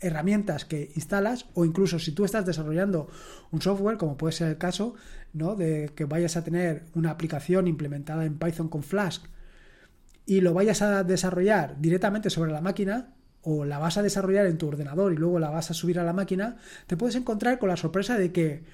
herramientas 0.00 0.64
que 0.64 0.90
instalas 0.94 1.46
o 1.54 1.64
incluso 1.64 1.98
si 1.98 2.12
tú 2.12 2.24
estás 2.24 2.46
desarrollando 2.46 3.08
un 3.50 3.62
software, 3.62 3.96
como 3.96 4.16
puede 4.16 4.32
ser 4.32 4.48
el 4.48 4.58
caso, 4.58 4.94
¿no? 5.32 5.56
de 5.56 5.90
que 5.94 6.04
vayas 6.04 6.36
a 6.36 6.44
tener 6.44 6.86
una 6.94 7.10
aplicación 7.10 7.66
implementada 7.66 8.24
en 8.24 8.38
Python 8.38 8.68
con 8.68 8.82
Flask 8.82 9.26
y 10.26 10.40
lo 10.40 10.54
vayas 10.54 10.82
a 10.82 11.04
desarrollar 11.04 11.80
directamente 11.80 12.30
sobre 12.30 12.52
la 12.52 12.60
máquina 12.60 13.14
o 13.42 13.64
la 13.64 13.78
vas 13.78 13.96
a 13.96 14.02
desarrollar 14.02 14.46
en 14.46 14.58
tu 14.58 14.68
ordenador 14.68 15.12
y 15.12 15.16
luego 15.16 15.38
la 15.38 15.50
vas 15.50 15.70
a 15.70 15.74
subir 15.74 15.98
a 15.98 16.04
la 16.04 16.12
máquina, 16.12 16.56
te 16.86 16.96
puedes 16.96 17.16
encontrar 17.16 17.58
con 17.58 17.68
la 17.68 17.76
sorpresa 17.76 18.18
de 18.18 18.32
que 18.32 18.64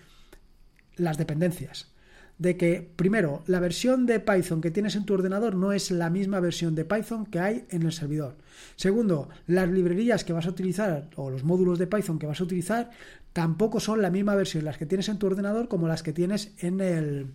las 0.96 1.18
dependencias, 1.18 1.93
de 2.38 2.56
que, 2.56 2.88
primero, 2.96 3.42
la 3.46 3.60
versión 3.60 4.06
de 4.06 4.20
Python 4.20 4.60
que 4.60 4.70
tienes 4.70 4.96
en 4.96 5.04
tu 5.04 5.14
ordenador 5.14 5.54
no 5.54 5.72
es 5.72 5.90
la 5.90 6.10
misma 6.10 6.40
versión 6.40 6.74
de 6.74 6.84
Python 6.84 7.26
que 7.26 7.38
hay 7.38 7.64
en 7.70 7.82
el 7.82 7.92
servidor. 7.92 8.36
Segundo, 8.76 9.28
las 9.46 9.68
librerías 9.68 10.24
que 10.24 10.32
vas 10.32 10.46
a 10.46 10.50
utilizar 10.50 11.08
o 11.16 11.30
los 11.30 11.44
módulos 11.44 11.78
de 11.78 11.86
Python 11.86 12.18
que 12.18 12.26
vas 12.26 12.40
a 12.40 12.44
utilizar 12.44 12.90
tampoco 13.32 13.80
son 13.80 14.02
la 14.02 14.10
misma 14.10 14.34
versión 14.34 14.64
las 14.64 14.78
que 14.78 14.86
tienes 14.86 15.08
en 15.08 15.18
tu 15.18 15.26
ordenador 15.26 15.68
como 15.68 15.88
las 15.88 16.02
que 16.02 16.12
tienes 16.12 16.52
en 16.58 16.80
el 16.80 17.26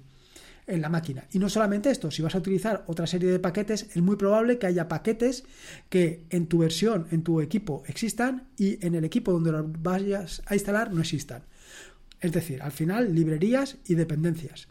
en 0.69 0.81
la 0.81 0.89
máquina. 0.89 1.25
Y 1.31 1.39
no 1.39 1.49
solamente 1.49 1.89
esto, 1.89 2.11
si 2.11 2.21
vas 2.21 2.35
a 2.35 2.37
utilizar 2.37 2.83
otra 2.87 3.07
serie 3.07 3.31
de 3.31 3.39
paquetes, 3.39 3.87
es 3.95 4.01
muy 4.01 4.15
probable 4.15 4.59
que 4.59 4.67
haya 4.67 4.87
paquetes 4.87 5.43
que 5.89 6.25
en 6.29 6.45
tu 6.45 6.59
versión, 6.59 7.07
en 7.11 7.23
tu 7.23 7.41
equipo 7.41 7.83
existan 7.87 8.47
y 8.55 8.85
en 8.85 8.95
el 8.95 9.03
equipo 9.03 9.31
donde 9.31 9.51
los 9.51 9.65
vayas 9.81 10.43
a 10.45 10.53
instalar 10.53 10.93
no 10.93 11.01
existan. 11.01 11.41
Es 12.21 12.31
decir, 12.31 12.61
al 12.61 12.71
final, 12.71 13.15
librerías 13.15 13.77
y 13.87 13.95
dependencias. 13.95 14.67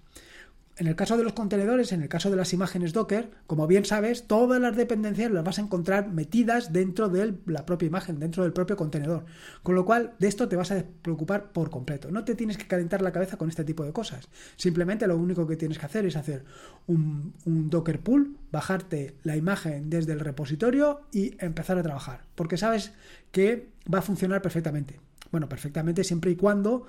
En 0.79 0.87
el 0.87 0.95
caso 0.95 1.17
de 1.17 1.25
los 1.25 1.33
contenedores, 1.33 1.91
en 1.91 2.03
el 2.03 2.09
caso 2.09 2.31
de 2.31 2.37
las 2.37 2.53
imágenes 2.53 2.93
Docker, 2.93 3.31
como 3.49 3.67
bien 3.67 3.85
sabes, 3.85 4.29
todas 4.29 4.61
las 4.61 4.77
dependencias 4.77 5.29
las 5.33 5.43
vas 5.43 5.59
a 5.59 5.63
encontrar 5.63 6.09
metidas 6.09 6.73
dentro 6.73 7.09
de 7.09 7.35
la 7.47 7.67
propia 7.67 7.87
imagen, 7.87 8.21
dentro 8.21 8.45
del 8.45 8.53
propio 8.53 8.77
contenedor. 8.77 9.25
Con 9.65 9.75
lo 9.75 9.85
cual, 9.85 10.15
de 10.21 10.29
esto 10.29 10.49
te 10.49 10.55
vas 10.55 10.71
a 10.71 10.85
preocupar 11.03 11.51
por 11.51 11.71
completo. 11.71 12.13
No 12.13 12.25
te 12.25 12.37
tienes 12.37 12.57
que 12.57 12.69
calentar 12.69 13.03
la 13.03 13.11
cabeza 13.11 13.37
con 13.37 13.49
este 13.49 13.65
tipo 13.65 13.85
de 13.85 13.93
cosas. 13.93 14.29
Simplemente 14.55 15.09
lo 15.09 15.17
único 15.17 15.49
que 15.49 15.57
tienes 15.57 15.81
que 15.81 15.87
hacer 15.87 16.07
es 16.07 16.15
hacer 16.15 16.45
un, 16.87 17.35
Docker 17.45 17.99
pool, 17.99 18.37
bajarte 18.53 19.17
la 19.25 19.37
imagen 19.37 19.91
desde 19.91 20.13
el 20.13 20.21
repositorio 20.21 21.01
y 21.11 21.35
empezar 21.45 21.77
a 21.77 21.83
trabajar. 21.83 22.21
Porque 22.37 22.57
sabes 22.57 22.93
que 23.33 23.71
va 23.93 23.99
a 23.99 24.03
funcionar 24.03 24.43
perfectamente. 24.43 25.01
Bueno, 25.33 25.49
perfectamente 25.49 26.05
siempre 26.05 26.31
y 26.31 26.37
cuando 26.37 26.87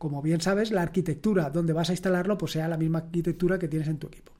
como 0.00 0.22
bien 0.22 0.40
sabes, 0.40 0.70
la 0.70 0.80
arquitectura 0.80 1.50
donde 1.50 1.74
vas 1.74 1.90
a 1.90 1.92
instalarlo 1.92 2.38
pues 2.38 2.52
sea 2.52 2.68
la 2.68 2.78
misma 2.78 3.00
arquitectura 3.00 3.58
que 3.58 3.68
tienes 3.68 3.86
en 3.86 3.98
tu 3.98 4.06
equipo. 4.06 4.32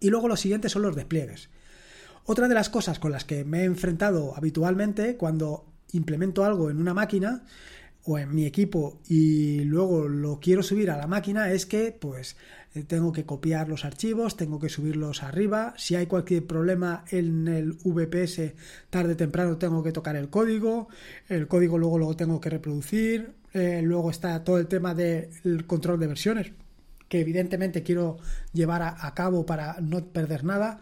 Y 0.00 0.08
luego 0.08 0.26
los 0.26 0.40
siguientes 0.40 0.72
son 0.72 0.80
los 0.80 0.96
despliegues. 0.96 1.50
Otra 2.24 2.48
de 2.48 2.54
las 2.54 2.70
cosas 2.70 2.98
con 2.98 3.12
las 3.12 3.26
que 3.26 3.44
me 3.44 3.60
he 3.60 3.64
enfrentado 3.64 4.34
habitualmente 4.34 5.18
cuando 5.18 5.66
implemento 5.92 6.46
algo 6.46 6.70
en 6.70 6.78
una 6.78 6.94
máquina 6.94 7.44
o 8.04 8.18
en 8.18 8.34
mi 8.34 8.46
equipo 8.46 9.02
y 9.06 9.64
luego 9.64 10.08
lo 10.08 10.40
quiero 10.40 10.62
subir 10.62 10.90
a 10.90 10.96
la 10.96 11.06
máquina 11.06 11.52
es 11.52 11.66
que 11.66 11.92
pues 11.92 12.38
eh, 12.74 12.84
tengo 12.84 13.12
que 13.12 13.26
copiar 13.26 13.68
los 13.68 13.84
archivos, 13.84 14.38
tengo 14.38 14.58
que 14.58 14.70
subirlos 14.70 15.22
arriba, 15.22 15.74
si 15.76 15.94
hay 15.94 16.06
cualquier 16.06 16.46
problema 16.46 17.04
en 17.10 17.48
el 17.48 17.74
VPS 17.84 18.54
tarde 18.88 19.12
o 19.12 19.16
temprano 19.16 19.58
tengo 19.58 19.82
que 19.82 19.92
tocar 19.92 20.16
el 20.16 20.30
código, 20.30 20.88
el 21.28 21.48
código 21.48 21.76
luego 21.76 21.98
lo 21.98 22.16
tengo 22.16 22.40
que 22.40 22.48
reproducir, 22.48 23.41
eh, 23.52 23.80
luego 23.82 24.10
está 24.10 24.42
todo 24.44 24.58
el 24.58 24.66
tema 24.66 24.94
del 24.94 25.66
control 25.66 26.00
de 26.00 26.06
versiones, 26.06 26.52
que 27.08 27.20
evidentemente 27.20 27.82
quiero 27.82 28.16
llevar 28.54 28.82
a, 28.82 29.14
cabo 29.14 29.44
para 29.44 29.76
no 29.80 30.02
perder 30.02 30.44
nada. 30.44 30.80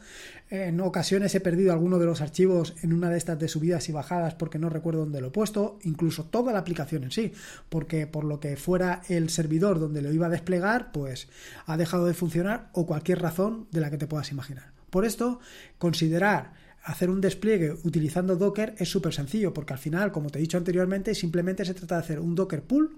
En 0.49 0.81
ocasiones 0.81 1.35
he 1.35 1.41
perdido 1.41 1.73
alguno 1.73 1.99
de 1.99 2.07
los 2.07 2.21
archivos 2.21 2.75
en 2.83 2.93
una 2.93 3.11
de 3.11 3.19
estas 3.19 3.39
de 3.39 3.49
subidas 3.49 3.89
y 3.89 3.93
bajadas 3.93 4.35
porque 4.35 4.59
no 4.59 4.69
recuerdo 4.69 5.01
dónde 5.01 5.21
lo 5.21 5.29
he 5.29 5.33
puesto, 5.33 5.79
incluso 5.83 6.25
toda 6.25 6.53
la 6.53 6.61
aplicación 6.61 7.05
en 7.05 7.11
sí, 7.11 7.33
porque 7.69 8.07
por 8.07 8.25
lo 8.25 8.39
que 8.39 8.57
fuera 8.57 9.03
el 9.09 9.31
servidor 9.31 9.81
donde 9.81 10.03
lo 10.03 10.13
iba 10.13 10.27
a 10.27 10.31
desplegar, 10.31 10.93
pues 10.93 11.29
ha 11.67 11.77
dejado 11.77 12.07
de 12.07 12.15
funcionar 12.15 12.71
o 12.73 12.87
cualquier 12.87 13.21
razón 13.21 13.67
de 13.73 13.81
la 13.81 13.91
que 13.91 13.99
te 13.99 14.07
puedas 14.07 14.31
imaginar. 14.31 14.71
Por 14.91 15.05
esto, 15.05 15.41
considerar 15.79 16.53
hacer 16.85 17.11
un 17.11 17.21
despliegue 17.21 17.73
utilizando 17.85 18.37
Docker 18.37 18.75
es 18.79 18.89
súper 18.89 19.13
sencillo, 19.13 19.53
porque 19.53 19.73
al 19.73 19.79
final, 19.79 20.13
como 20.13 20.31
te 20.31 20.39
he 20.39 20.43
dicho 20.43 20.57
anteriormente, 20.57 21.15
simplemente 21.15 21.65
se 21.65 21.75
trata 21.75 21.97
de 21.97 22.01
hacer 22.01 22.21
un 22.21 22.35
Docker 22.35 22.63
pool 22.63 22.97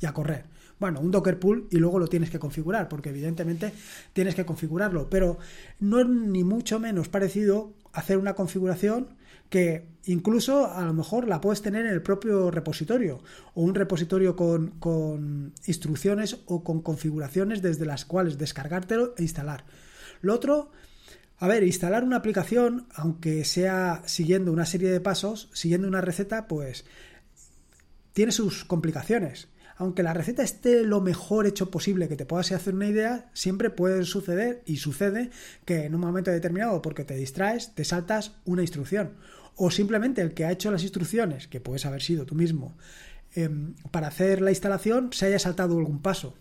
y 0.00 0.06
a 0.06 0.12
correr. 0.12 0.44
Bueno, 0.78 1.00
un 1.00 1.10
Docker 1.10 1.38
pool 1.38 1.68
y 1.70 1.76
luego 1.76 1.98
lo 1.98 2.08
tienes 2.08 2.30
que 2.30 2.38
configurar, 2.38 2.88
porque 2.88 3.10
evidentemente 3.10 3.72
tienes 4.12 4.34
que 4.34 4.46
configurarlo, 4.46 5.10
pero 5.10 5.38
no 5.78 6.00
es 6.00 6.08
ni 6.08 6.42
mucho 6.42 6.80
menos 6.80 7.08
parecido 7.08 7.74
hacer 7.92 8.16
una 8.16 8.34
configuración 8.34 9.08
que 9.50 9.88
incluso 10.04 10.72
a 10.72 10.84
lo 10.84 10.94
mejor 10.94 11.28
la 11.28 11.40
puedes 11.40 11.60
tener 11.60 11.84
en 11.84 11.92
el 11.92 12.02
propio 12.02 12.50
repositorio 12.50 13.22
o 13.54 13.62
un 13.62 13.74
repositorio 13.74 14.36
con, 14.36 14.70
con 14.78 15.52
instrucciones 15.66 16.38
o 16.46 16.64
con 16.64 16.80
configuraciones 16.80 17.60
desde 17.60 17.84
las 17.84 18.04
cuales 18.04 18.38
descargártelo 18.38 19.14
e 19.18 19.22
instalar. 19.22 19.64
Lo 20.22 20.34
otro, 20.34 20.70
a 21.42 21.48
ver, 21.48 21.64
instalar 21.64 22.04
una 22.04 22.16
aplicación, 22.16 22.86
aunque 22.94 23.46
sea 23.46 24.02
siguiendo 24.04 24.52
una 24.52 24.66
serie 24.66 24.90
de 24.90 25.00
pasos, 25.00 25.48
siguiendo 25.54 25.88
una 25.88 26.02
receta, 26.02 26.46
pues 26.46 26.84
tiene 28.12 28.30
sus 28.30 28.66
complicaciones. 28.66 29.48
Aunque 29.78 30.02
la 30.02 30.12
receta 30.12 30.42
esté 30.42 30.84
lo 30.84 31.00
mejor 31.00 31.46
hecho 31.46 31.70
posible 31.70 32.08
que 32.08 32.16
te 32.16 32.26
puedas 32.26 32.52
hacer 32.52 32.74
una 32.74 32.88
idea, 32.88 33.30
siempre 33.32 33.70
puede 33.70 34.04
suceder 34.04 34.62
y 34.66 34.76
sucede 34.76 35.30
que 35.64 35.86
en 35.86 35.94
un 35.94 36.02
momento 36.02 36.30
determinado, 36.30 36.82
porque 36.82 37.04
te 37.04 37.16
distraes, 37.16 37.74
te 37.74 37.86
saltas 37.86 38.32
una 38.44 38.60
instrucción. 38.60 39.14
O 39.56 39.70
simplemente 39.70 40.20
el 40.20 40.34
que 40.34 40.44
ha 40.44 40.52
hecho 40.52 40.70
las 40.70 40.82
instrucciones, 40.82 41.48
que 41.48 41.62
puedes 41.62 41.86
haber 41.86 42.02
sido 42.02 42.26
tú 42.26 42.34
mismo, 42.34 42.76
em, 43.34 43.76
para 43.90 44.08
hacer 44.08 44.42
la 44.42 44.50
instalación, 44.50 45.14
se 45.14 45.24
haya 45.24 45.38
saltado 45.38 45.78
algún 45.78 46.02
paso. 46.02 46.34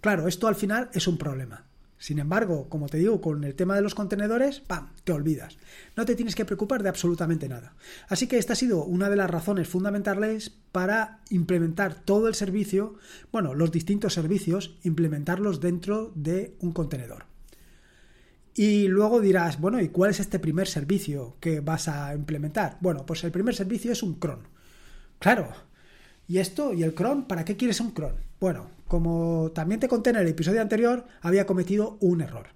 Claro, 0.00 0.26
esto 0.26 0.48
al 0.48 0.54
final 0.54 0.88
es 0.94 1.06
un 1.06 1.18
problema. 1.18 1.66
Sin 2.02 2.18
embargo, 2.18 2.68
como 2.68 2.88
te 2.88 2.98
digo, 2.98 3.20
con 3.20 3.44
el 3.44 3.54
tema 3.54 3.76
de 3.76 3.80
los 3.80 3.94
contenedores, 3.94 4.58
¡pam!, 4.58 4.88
te 5.04 5.12
olvidas. 5.12 5.56
No 5.96 6.04
te 6.04 6.16
tienes 6.16 6.34
que 6.34 6.44
preocupar 6.44 6.82
de 6.82 6.88
absolutamente 6.88 7.48
nada. 7.48 7.76
Así 8.08 8.26
que 8.26 8.38
esta 8.38 8.54
ha 8.54 8.56
sido 8.56 8.82
una 8.82 9.08
de 9.08 9.14
las 9.14 9.30
razones 9.30 9.68
fundamentales 9.68 10.50
para 10.72 11.20
implementar 11.30 11.94
todo 11.94 12.26
el 12.26 12.34
servicio, 12.34 12.96
bueno, 13.30 13.54
los 13.54 13.70
distintos 13.70 14.14
servicios, 14.14 14.74
implementarlos 14.82 15.60
dentro 15.60 16.10
de 16.16 16.56
un 16.58 16.72
contenedor. 16.72 17.26
Y 18.52 18.88
luego 18.88 19.20
dirás, 19.20 19.60
bueno, 19.60 19.80
¿y 19.80 19.90
cuál 19.90 20.10
es 20.10 20.18
este 20.18 20.40
primer 20.40 20.66
servicio 20.66 21.36
que 21.38 21.60
vas 21.60 21.86
a 21.86 22.16
implementar? 22.16 22.78
Bueno, 22.80 23.06
pues 23.06 23.22
el 23.22 23.30
primer 23.30 23.54
servicio 23.54 23.92
es 23.92 24.02
un 24.02 24.14
cron. 24.14 24.48
Claro. 25.20 25.52
¿Y 26.26 26.38
esto? 26.38 26.74
¿Y 26.74 26.82
el 26.82 26.94
cron? 26.94 27.28
¿Para 27.28 27.44
qué 27.44 27.56
quieres 27.56 27.78
un 27.78 27.92
cron? 27.92 28.16
Bueno, 28.40 28.66
como 28.92 29.52
también 29.54 29.80
te 29.80 29.88
conté 29.88 30.10
en 30.10 30.16
el 30.16 30.28
episodio 30.28 30.60
anterior, 30.60 31.06
había 31.22 31.46
cometido 31.46 31.96
un 32.00 32.20
error. 32.20 32.48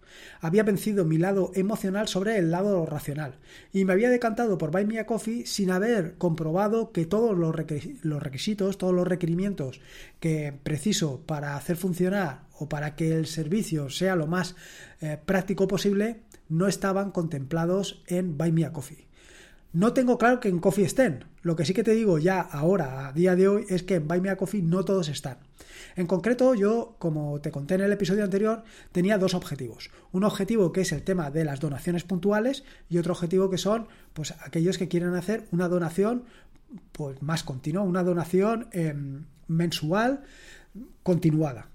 Había 0.43 0.65
vencido 0.65 1.07
mi 1.07 1.17
lado 1.17 1.51
emocional 1.55 2.09
sobre 2.09 2.37
el 2.37 2.51
lado 2.51 2.85
racional 2.85 3.37
y 3.73 3.87
me 3.87 3.95
había 3.95 4.11
decantado 4.11 4.59
por 4.59 4.71
Buy 4.71 5.03
Coffee 5.07 5.47
sin 5.47 5.71
haber 5.71 6.19
comprobado 6.19 6.93
que 6.93 7.07
todos 7.07 7.35
los 7.39 7.55
requisitos, 7.57 8.77
todos 8.77 8.93
los 8.93 9.09
requerimientos 9.09 9.81
que 10.21 10.53
preciso 10.63 11.23
para 11.25 11.57
hacer 11.57 11.79
funcionar 11.79 12.43
o 12.59 12.69
para 12.69 12.97
que 12.97 13.15
el 13.15 13.25
servicio 13.25 13.89
sea 13.89 14.15
lo 14.15 14.27
más 14.27 14.57
eh, 15.01 15.17
práctico 15.25 15.67
posible 15.67 16.21
no 16.51 16.67
estaban 16.67 17.13
contemplados 17.13 18.03
en 18.09 18.37
Buy 18.37 18.53
Coffee. 18.75 19.06
No 19.77 19.93
tengo 19.93 20.17
claro 20.17 20.41
que 20.41 20.49
en 20.49 20.59
Coffee 20.59 20.87
estén. 20.87 21.27
Lo 21.43 21.55
que 21.55 21.67
sí 21.67 21.75
que 21.75 21.85
te 21.85 21.91
digo 21.91 22.17
ya 22.17 22.41
ahora, 22.41 23.09
a 23.09 23.13
día 23.13 23.37
de 23.37 23.47
hoy, 23.47 23.67
es 23.69 23.83
que 23.83 23.97
en 23.97 24.09
Buy 24.09 24.23
Me 24.23 24.31
a 24.31 24.37
Coffee 24.39 24.63
no 24.63 24.87
todos 24.87 25.11
están. 25.11 25.37
En 25.97 26.07
concreto, 26.07 26.55
yo, 26.55 26.97
como 26.99 27.43
te 27.43 27.51
conté 27.51 27.75
en 27.75 27.83
el 27.83 27.93
episodio 27.93 28.25
anterior, 28.25 28.65
tenía 28.91 29.19
dos 29.19 29.35
objetivos. 29.35 29.91
Un 30.13 30.25
objetivo 30.25 30.73
que 30.73 30.81
es 30.81 30.93
el 30.93 31.03
tema 31.03 31.31
de 31.31 31.45
las 31.45 31.61
donaciones 31.61 32.05
puntuales 32.05 32.65
y 32.89 32.97
otro 32.97 33.13
objetivo 33.13 33.51
que 33.51 33.59
son 33.59 33.87
pues 34.15 34.33
aquellos 34.41 34.79
que 34.79 34.89
quieren 34.89 35.15
hacer 35.15 35.47
una 35.53 35.69
donación 35.69 36.25
pues 36.93 37.21
más 37.21 37.43
continua, 37.43 37.83
una 37.83 38.03
donación 38.03 38.69
em, 38.73 39.27
mensual 39.47 40.23
continuada. 41.03 41.69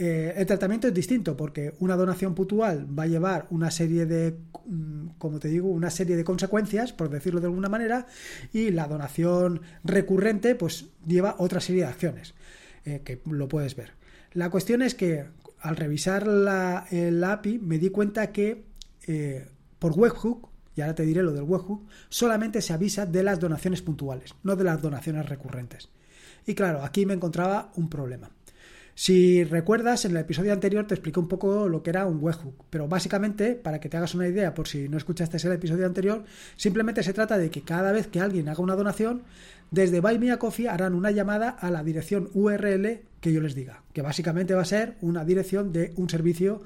Eh, 0.00 0.32
el 0.36 0.46
tratamiento 0.46 0.86
es 0.86 0.94
distinto 0.94 1.36
porque 1.36 1.74
una 1.80 1.96
donación 1.96 2.32
puntual 2.32 2.86
va 2.96 3.02
a 3.02 3.06
llevar 3.08 3.48
una 3.50 3.68
serie 3.72 4.06
de, 4.06 4.38
mm, 4.64 5.08
como 5.18 5.40
te 5.40 5.48
digo, 5.48 5.68
una 5.68 5.90
serie 5.90 6.14
de 6.14 6.22
consecuencias, 6.22 6.92
por 6.92 7.10
decirlo 7.10 7.40
de 7.40 7.48
alguna 7.48 7.68
manera, 7.68 8.06
y 8.52 8.70
la 8.70 8.86
donación 8.86 9.60
recurrente 9.82 10.54
pues 10.54 10.86
lleva 11.04 11.34
otra 11.38 11.60
serie 11.60 11.82
de 11.82 11.88
acciones. 11.88 12.34
Eh, 12.84 13.02
que 13.04 13.20
lo 13.26 13.48
puedes 13.48 13.74
ver. 13.74 13.90
La 14.34 14.50
cuestión 14.50 14.82
es 14.82 14.94
que 14.94 15.26
al 15.60 15.74
revisar 15.74 16.28
la, 16.28 16.86
API 17.32 17.58
me 17.58 17.78
di 17.78 17.90
cuenta 17.90 18.30
que 18.30 18.66
eh, 19.08 19.48
por 19.80 19.98
webhook, 19.98 20.48
y 20.76 20.80
ahora 20.80 20.94
te 20.94 21.02
diré 21.02 21.24
lo 21.24 21.32
del 21.32 21.42
webhook, 21.42 21.88
solamente 22.08 22.62
se 22.62 22.72
avisa 22.72 23.04
de 23.04 23.24
las 23.24 23.40
donaciones 23.40 23.82
puntuales, 23.82 24.36
no 24.44 24.54
de 24.54 24.62
las 24.62 24.80
donaciones 24.80 25.28
recurrentes. 25.28 25.88
Y 26.46 26.54
claro, 26.54 26.84
aquí 26.84 27.04
me 27.04 27.14
encontraba 27.14 27.72
un 27.74 27.90
problema. 27.90 28.30
Si 29.00 29.44
recuerdas, 29.44 30.04
en 30.06 30.10
el 30.10 30.16
episodio 30.16 30.52
anterior 30.52 30.84
te 30.84 30.94
expliqué 30.94 31.20
un 31.20 31.28
poco 31.28 31.68
lo 31.68 31.84
que 31.84 31.90
era 31.90 32.04
un 32.04 32.18
webhook, 32.20 32.64
pero 32.68 32.88
básicamente, 32.88 33.54
para 33.54 33.78
que 33.78 33.88
te 33.88 33.96
hagas 33.96 34.16
una 34.16 34.26
idea, 34.26 34.54
por 34.54 34.66
si 34.66 34.88
no 34.88 34.96
escuchaste 34.96 35.36
el 35.36 35.52
episodio 35.52 35.86
anterior, 35.86 36.24
simplemente 36.56 37.04
se 37.04 37.12
trata 37.12 37.38
de 37.38 37.48
que 37.48 37.62
cada 37.62 37.92
vez 37.92 38.08
que 38.08 38.18
alguien 38.18 38.48
haga 38.48 38.60
una 38.60 38.74
donación, 38.74 39.22
desde 39.70 40.00
Buy 40.00 40.18
Me 40.18 40.32
a 40.32 40.40
Coffee 40.40 40.66
harán 40.66 40.94
una 40.94 41.12
llamada 41.12 41.50
a 41.50 41.70
la 41.70 41.84
dirección 41.84 42.28
URL 42.34 43.02
que 43.20 43.32
yo 43.32 43.40
les 43.40 43.54
diga, 43.54 43.84
que 43.92 44.02
básicamente 44.02 44.54
va 44.54 44.62
a 44.62 44.64
ser 44.64 44.96
una 45.00 45.24
dirección 45.24 45.72
de 45.72 45.92
un 45.94 46.10
servicio 46.10 46.62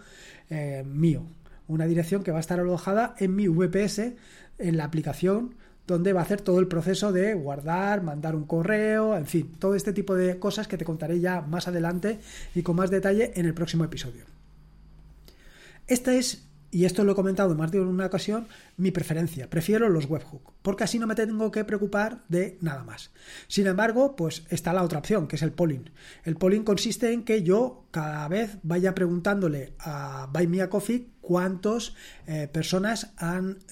eh, 0.49 0.85
mío, 0.87 1.27
una 1.68 1.85
dirección 1.85 2.23
que 2.23 2.31
va 2.31 2.38
a 2.38 2.40
estar 2.40 2.59
alojada 2.59 3.14
en 3.18 3.37
mi 3.37 3.47
VPS, 3.47 4.14
en 4.59 4.77
la 4.79 4.85
aplicación 4.85 5.55
donde 5.87 6.12
va 6.12 6.21
a 6.21 6.25
hacer 6.25 6.40
todo 6.40 6.61
el 6.61 6.68
proceso 6.68 7.12
de 7.12 7.35
guardar, 7.35 8.03
mandar 8.03 8.37
un 8.37 8.45
correo, 8.45 9.16
en 9.16 9.27
fin, 9.27 9.53
todo 9.59 9.75
este 9.75 9.92
tipo 9.92 10.14
de 10.14 10.38
cosas 10.38 10.68
que 10.68 10.79
te 10.79 10.85
contaré 10.85 11.21
ya 11.21 11.40
más 11.40 11.68
adelante 11.68 12.21
y 12.55 12.62
con 12.62 12.77
más 12.77 12.90
detalle 12.90 13.33
en 13.35 13.47
el 13.47 13.55
próximo 13.55 13.85
episodio. 13.85 14.25
Esta 15.87 16.14
es 16.14 16.45
y 16.73 16.87
esto 16.87 17.05
lo 17.05 17.13
he 17.13 17.15
comentado 17.15 17.53
en 17.53 17.59
más 17.59 17.71
de 17.71 17.81
una 17.81 18.07
ocasión, 18.07 18.49
mi 18.79 18.91
preferencia. 18.91 19.51
Prefiero 19.51 19.91
los 19.91 20.07
webhook, 20.07 20.55
porque 20.63 20.85
así 20.85 20.99
no 20.99 21.07
me 21.07 21.15
tengo 21.15 21.51
que 21.51 21.65
preocupar 21.65 22.25
de 22.31 22.57
nada 22.63 22.83
más. 22.83 23.11
Sin 23.47 23.67
embargo, 23.67 24.17
pues 24.17 24.45
está 24.49 24.73
la 24.73 24.83
otra 24.83 24.99
opción, 24.99 25.29
que 25.29 25.37
es 25.37 25.43
el 25.43 25.53
polling. 25.53 25.91
El 26.25 26.37
polling 26.37 26.65
consiste 26.65 27.13
en 27.13 27.25
que 27.25 27.43
yo 27.43 27.85
cada 27.91 28.27
vez 28.27 28.57
vaya 28.63 28.95
preguntándole 28.95 29.75
a 29.81 30.31
Buy 30.33 30.47
Me 30.47 30.63
a 30.63 30.71
Coffee 30.71 31.11
cuántas 31.21 31.93
eh, 32.27 32.49
personas 32.51 33.13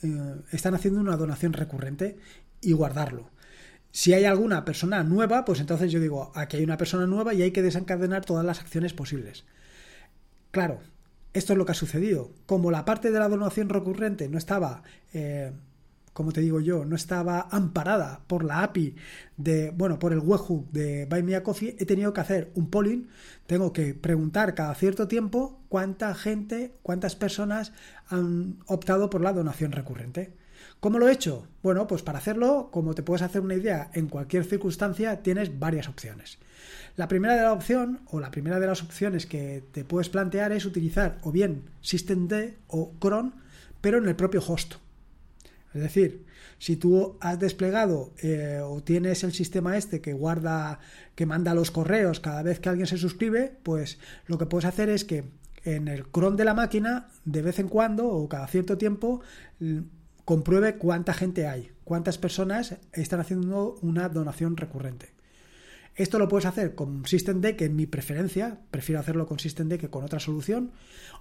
eh, 0.03 0.13
están 0.53 0.75
haciendo 0.75 1.01
una 1.01 1.17
donación 1.17 1.55
recurrente 1.55 2.19
y 2.61 2.73
guardarlo. 2.73 3.31
Si 3.93 4.13
hay 4.13 4.27
alguna 4.27 4.67
persona 4.67 5.03
nueva, 5.05 5.47
pues 5.47 5.59
entonces 5.61 5.91
yo 5.91 6.01
digo, 6.01 6.33
aquí 6.35 6.59
hay 6.59 6.65
una 6.65 6.77
persona 6.77 7.07
nueva 7.07 7.33
y 7.33 7.41
hay 7.41 7.51
que 7.51 7.63
desencadenar 7.63 8.27
todas 8.27 8.45
las 8.45 8.61
acciones 8.61 8.93
posibles. 8.93 9.47
Claro, 10.51 10.81
esto 11.33 11.53
es 11.53 11.59
lo 11.59 11.65
que 11.65 11.73
ha 11.73 11.75
sucedido. 11.75 12.33
Como 12.47 12.71
la 12.71 12.85
parte 12.85 13.11
de 13.11 13.19
la 13.19 13.29
donación 13.29 13.69
recurrente 13.69 14.29
no 14.29 14.39
estaba, 14.39 14.83
eh, 15.13 15.53
como 16.13 16.33
te 16.33 16.41
digo 16.41 16.61
yo, 16.61 16.85
no 16.85 16.97
estaba 16.97 17.49
amparada 17.51 18.21
por 18.27 18.45
la 18.45 18.63
API 18.63 18.97
de, 19.37 19.71
bueno, 19.71 19.99
por 19.99 20.13
el 20.13 20.19
webhook 20.19 20.71
de 20.71 21.07
Buy 21.07 21.23
Me 21.23 21.37
a 21.37 21.43
Coffee, 21.43 21.77
he 21.79 21.87
tenido 21.87 22.13
que 22.13 22.21
hacer 22.21 22.51
un 22.55 22.71
polling. 22.71 23.09
Tengo 23.47 23.73
que 23.73 23.95
preguntar 23.95 24.55
cada 24.55 24.75
cierto 24.75 25.09
tiempo 25.09 25.61
cuánta 25.69 26.15
gente, 26.15 26.75
cuántas 26.83 27.17
personas 27.17 27.73
han 28.09 28.59
optado 28.67 29.11
por 29.11 29.21
la 29.21 29.33
donación 29.33 29.73
recurrente. 29.73 30.40
¿Cómo 30.81 30.99
lo 30.99 31.09
he 31.09 31.13
hecho? 31.13 31.47
Bueno, 31.63 31.87
pues 31.87 32.03
para 32.03 32.19
hacerlo, 32.19 32.71
como 32.73 32.95
te 32.95 33.03
puedes 33.03 33.21
hacer 33.21 33.43
una 33.43 33.55
idea, 33.55 33.91
en 33.93 34.09
cualquier 34.09 34.45
circunstancia 34.45 35.23
tienes 35.23 35.59
varias 35.59 35.89
opciones. 35.89 36.39
La 36.97 37.07
primera 37.07 37.37
de 37.37 37.43
la 37.43 37.53
opción, 37.53 38.01
o 38.07 38.19
la 38.19 38.31
primera 38.31 38.59
de 38.59 38.67
las 38.67 38.83
opciones 38.83 39.27
que 39.27 39.63
te 39.73 39.85
puedes 39.85 40.09
plantear 40.09 40.53
es 40.53 40.65
utilizar 40.65 41.19
o 41.23 41.33
bien 41.33 41.65
systemd 41.83 42.55
o 42.67 42.93
cron, 42.99 43.35
pero 43.83 43.99
en 43.99 44.09
el 44.09 44.17
propio 44.17 44.43
host. 44.47 44.77
Es 45.75 45.83
decir, 45.83 46.25
si 46.59 46.77
tú 46.77 47.19
has 47.21 47.39
desplegado 47.39 48.13
eh, 48.23 48.61
o 48.65 48.83
tienes 48.83 49.23
el 49.23 49.33
sistema 49.33 49.77
este 49.77 50.01
que 50.01 50.15
guarda, 50.15 50.81
que 51.15 51.27
manda 51.27 51.55
los 51.55 51.71
correos 51.71 52.21
cada 52.21 52.43
vez 52.43 52.59
que 52.59 52.71
alguien 52.71 52.87
se 52.87 52.97
suscribe, 52.97 53.53
pues 53.63 53.99
lo 54.27 54.39
que 54.39 54.47
puedes 54.47 54.65
hacer 54.65 54.89
es 54.89 55.05
que 55.05 55.25
en 55.65 55.89
el 55.89 56.07
cron 56.07 56.37
de 56.37 56.45
la 56.47 56.55
máquina, 56.55 57.09
de 57.27 57.43
vez 57.43 57.59
en 57.59 57.69
cuando 57.69 58.09
o 58.09 58.29
cada 58.31 58.47
cierto 58.47 58.79
tiempo, 58.79 59.21
compruebe 60.25 60.77
cuánta 60.77 61.15
gente 61.15 61.47
hay, 61.47 61.71
cuántas 61.85 62.19
personas 62.19 62.77
están 62.93 63.21
haciendo 63.21 63.77
una 63.83 64.09
donación 64.09 64.57
recurrente. 64.57 65.13
Esto 65.97 66.19
lo 66.19 66.29
puedes 66.29 66.47
hacer 66.47 66.75
con 66.75 67.05
SystemD, 67.05 67.57
que 67.57 67.67
en 67.67 67.77
mi 67.77 67.87
preferencia, 67.87 68.61
prefiero 68.71 69.01
hacerlo 69.01 69.27
con 69.27 69.39
SystemD 69.39 69.77
que 69.77 69.91
con 69.91 70.05
otra 70.05 70.21
solución, 70.21 70.73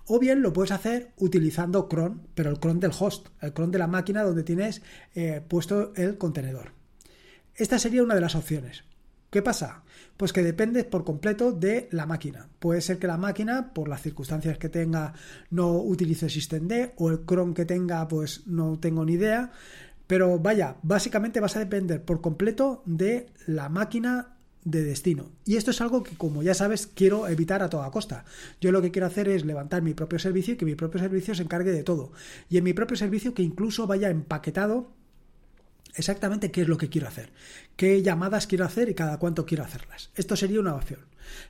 o 0.06 0.20
bien 0.20 0.42
lo 0.42 0.54
puedes 0.54 0.72
hacer 0.72 1.12
utilizando 1.18 1.90
cron, 1.90 2.28
pero 2.36 2.50
el 2.50 2.60
cron 2.60 2.80
del 2.80 2.92
host, 2.98 3.28
el 3.42 3.54
cron 3.54 3.72
de 3.72 3.80
la 3.80 3.88
máquina 3.88 4.24
donde 4.24 4.44
tienes 4.44 4.82
eh, 5.16 5.42
puesto 5.46 5.94
el 5.96 6.18
contenedor. 6.18 6.74
Esta 7.56 7.78
sería 7.78 8.04
una 8.04 8.16
de 8.16 8.22
las 8.22 8.36
opciones. 8.36 8.84
¿Qué 9.30 9.44
pasa? 9.44 9.84
Pues 10.18 10.34
que 10.34 10.42
depende 10.42 10.84
por 10.84 11.04
completo 11.04 11.52
de 11.52 11.88
la 11.92 12.08
máquina. 12.08 12.50
Puede 12.58 12.82
ser 12.82 12.98
que 12.98 13.08
la 13.08 13.18
máquina, 13.18 13.74
por 13.74 13.88
las 13.88 14.02
circunstancias 14.02 14.58
que 14.58 14.70
tenga, 14.70 15.14
no 15.52 15.78
utilice 15.78 16.30
SystemD 16.30 16.94
o 16.98 17.10
el 17.10 17.22
cron 17.22 17.54
que 17.54 17.66
tenga, 17.66 18.08
pues 18.08 18.48
no 18.48 18.80
tengo 18.80 19.06
ni 19.06 19.14
idea. 19.14 19.52
Pero 20.08 20.40
vaya, 20.40 20.78
básicamente 20.82 21.40
vas 21.40 21.56
a 21.56 21.60
depender 21.60 22.04
por 22.04 22.22
completo 22.22 22.82
de 22.86 23.28
la 23.46 23.70
máquina 23.70 24.36
de 24.64 24.84
destino. 24.84 25.32
Y 25.46 25.56
esto 25.56 25.72
es 25.72 25.80
algo 25.82 26.02
que, 26.02 26.16
como 26.16 26.42
ya 26.42 26.56
sabes, 26.56 26.88
quiero 26.88 27.28
evitar 27.28 27.62
a 27.62 27.70
toda 27.70 27.92
costa. 27.92 28.26
Yo 28.60 28.72
lo 28.72 28.82
que 28.82 28.90
quiero 28.90 29.06
hacer 29.06 29.30
es 29.30 29.46
levantar 29.46 29.84
mi 29.84 29.94
propio 29.94 30.18
servicio 30.18 30.56
y 30.56 30.58
que 30.58 30.66
mi 30.66 30.76
propio 30.76 31.00
servicio 31.00 31.36
se 31.36 31.44
encargue 31.44 31.72
de 31.72 31.84
todo. 31.84 32.12
Y 32.50 32.58
en 32.58 32.64
mi 32.64 32.74
propio 32.74 32.98
servicio 32.98 33.36
que 33.36 33.44
incluso 33.44 33.86
vaya 33.86 34.10
empaquetado 34.10 34.92
exactamente 36.00 36.52
qué 36.52 36.62
es 36.62 36.68
lo 36.68 36.78
que 36.78 36.90
quiero 36.90 37.08
hacer, 37.08 37.30
qué 37.76 38.02
llamadas 38.02 38.48
quiero 38.48 38.66
hacer 38.66 38.90
y 38.90 38.96
cada 38.96 39.20
cuánto 39.20 39.46
quiero 39.46 39.64
hacerlas. 39.64 40.10
Esto 40.16 40.36
sería 40.36 40.60
una 40.60 40.76
opción. 40.76 41.02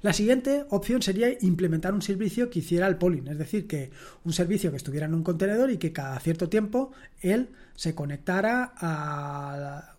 La 0.01 0.11
siguiente 0.11 0.65
opción 0.69 1.01
sería 1.01 1.29
implementar 1.41 1.93
un 1.93 2.01
servicio 2.01 2.49
que 2.49 2.59
hiciera 2.59 2.87
el 2.87 2.97
polling, 2.97 3.27
es 3.27 3.37
decir, 3.37 3.67
que 3.67 3.91
un 4.23 4.33
servicio 4.33 4.71
que 4.71 4.77
estuviera 4.77 5.05
en 5.05 5.13
un 5.13 5.23
contenedor 5.23 5.71
y 5.71 5.77
que 5.77 5.93
cada 5.93 6.19
cierto 6.19 6.49
tiempo 6.49 6.91
él 7.21 7.49
se 7.75 7.95
conectara 7.95 8.73
a, 8.75 9.95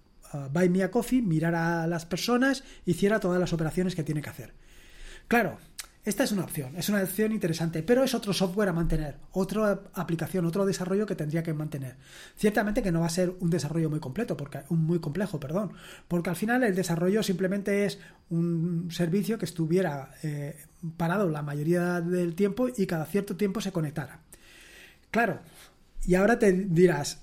Buy 0.52 0.68
Me 0.68 0.82
a 0.82 0.90
Coffee, 0.90 1.22
mirara 1.22 1.82
a 1.82 1.86
las 1.86 2.06
personas, 2.06 2.62
hiciera 2.84 3.18
todas 3.18 3.40
las 3.40 3.52
operaciones 3.52 3.94
que 3.94 4.04
tiene 4.04 4.22
que 4.22 4.30
hacer. 4.30 4.52
Claro, 5.26 5.58
esta 6.11 6.25
es 6.25 6.33
una 6.33 6.42
opción, 6.42 6.75
es 6.77 6.88
una 6.88 7.05
opción 7.05 7.31
interesante, 7.31 7.85
pero 7.85 8.03
es 8.03 8.14
otro 8.14 8.33
software 8.33 8.68
a 8.68 8.73
mantener, 8.73 9.14
otra 9.31 9.81
aplicación, 9.94 10.44
otro 10.44 10.66
desarrollo 10.66 11.07
que 11.07 11.14
tendría 11.14 11.44
que 11.44 11.55
mantener. 11.55 11.99
Ciertamente 12.37 12.83
que 12.83 12.90
no 12.90 12.99
va 12.99 13.07
a 13.07 13.11
ser 13.11 13.33
un 13.38 13.49
desarrollo 13.49 13.88
muy 13.88 14.01
completo, 14.01 14.37
porque 14.37 14.62
muy 14.70 14.99
complejo, 14.99 15.38
perdón, 15.38 15.73
porque 16.09 16.31
al 16.31 16.35
final 16.35 16.64
el 16.64 16.75
desarrollo 16.75 17.23
simplemente 17.23 17.85
es 17.85 18.01
un 18.29 18.88
servicio 18.90 19.38
que 19.38 19.44
estuviera 19.44 20.11
eh, 20.25 20.57
parado 20.96 21.29
la 21.29 21.42
mayoría 21.42 22.01
del 22.01 22.35
tiempo 22.35 22.66
y 22.77 22.87
cada 22.87 23.07
cierto 23.07 23.37
tiempo 23.37 23.61
se 23.61 23.70
conectara. 23.70 24.18
Claro, 25.12 25.38
y 26.05 26.16
ahora 26.16 26.40
te 26.40 26.53
dirás, 26.53 27.20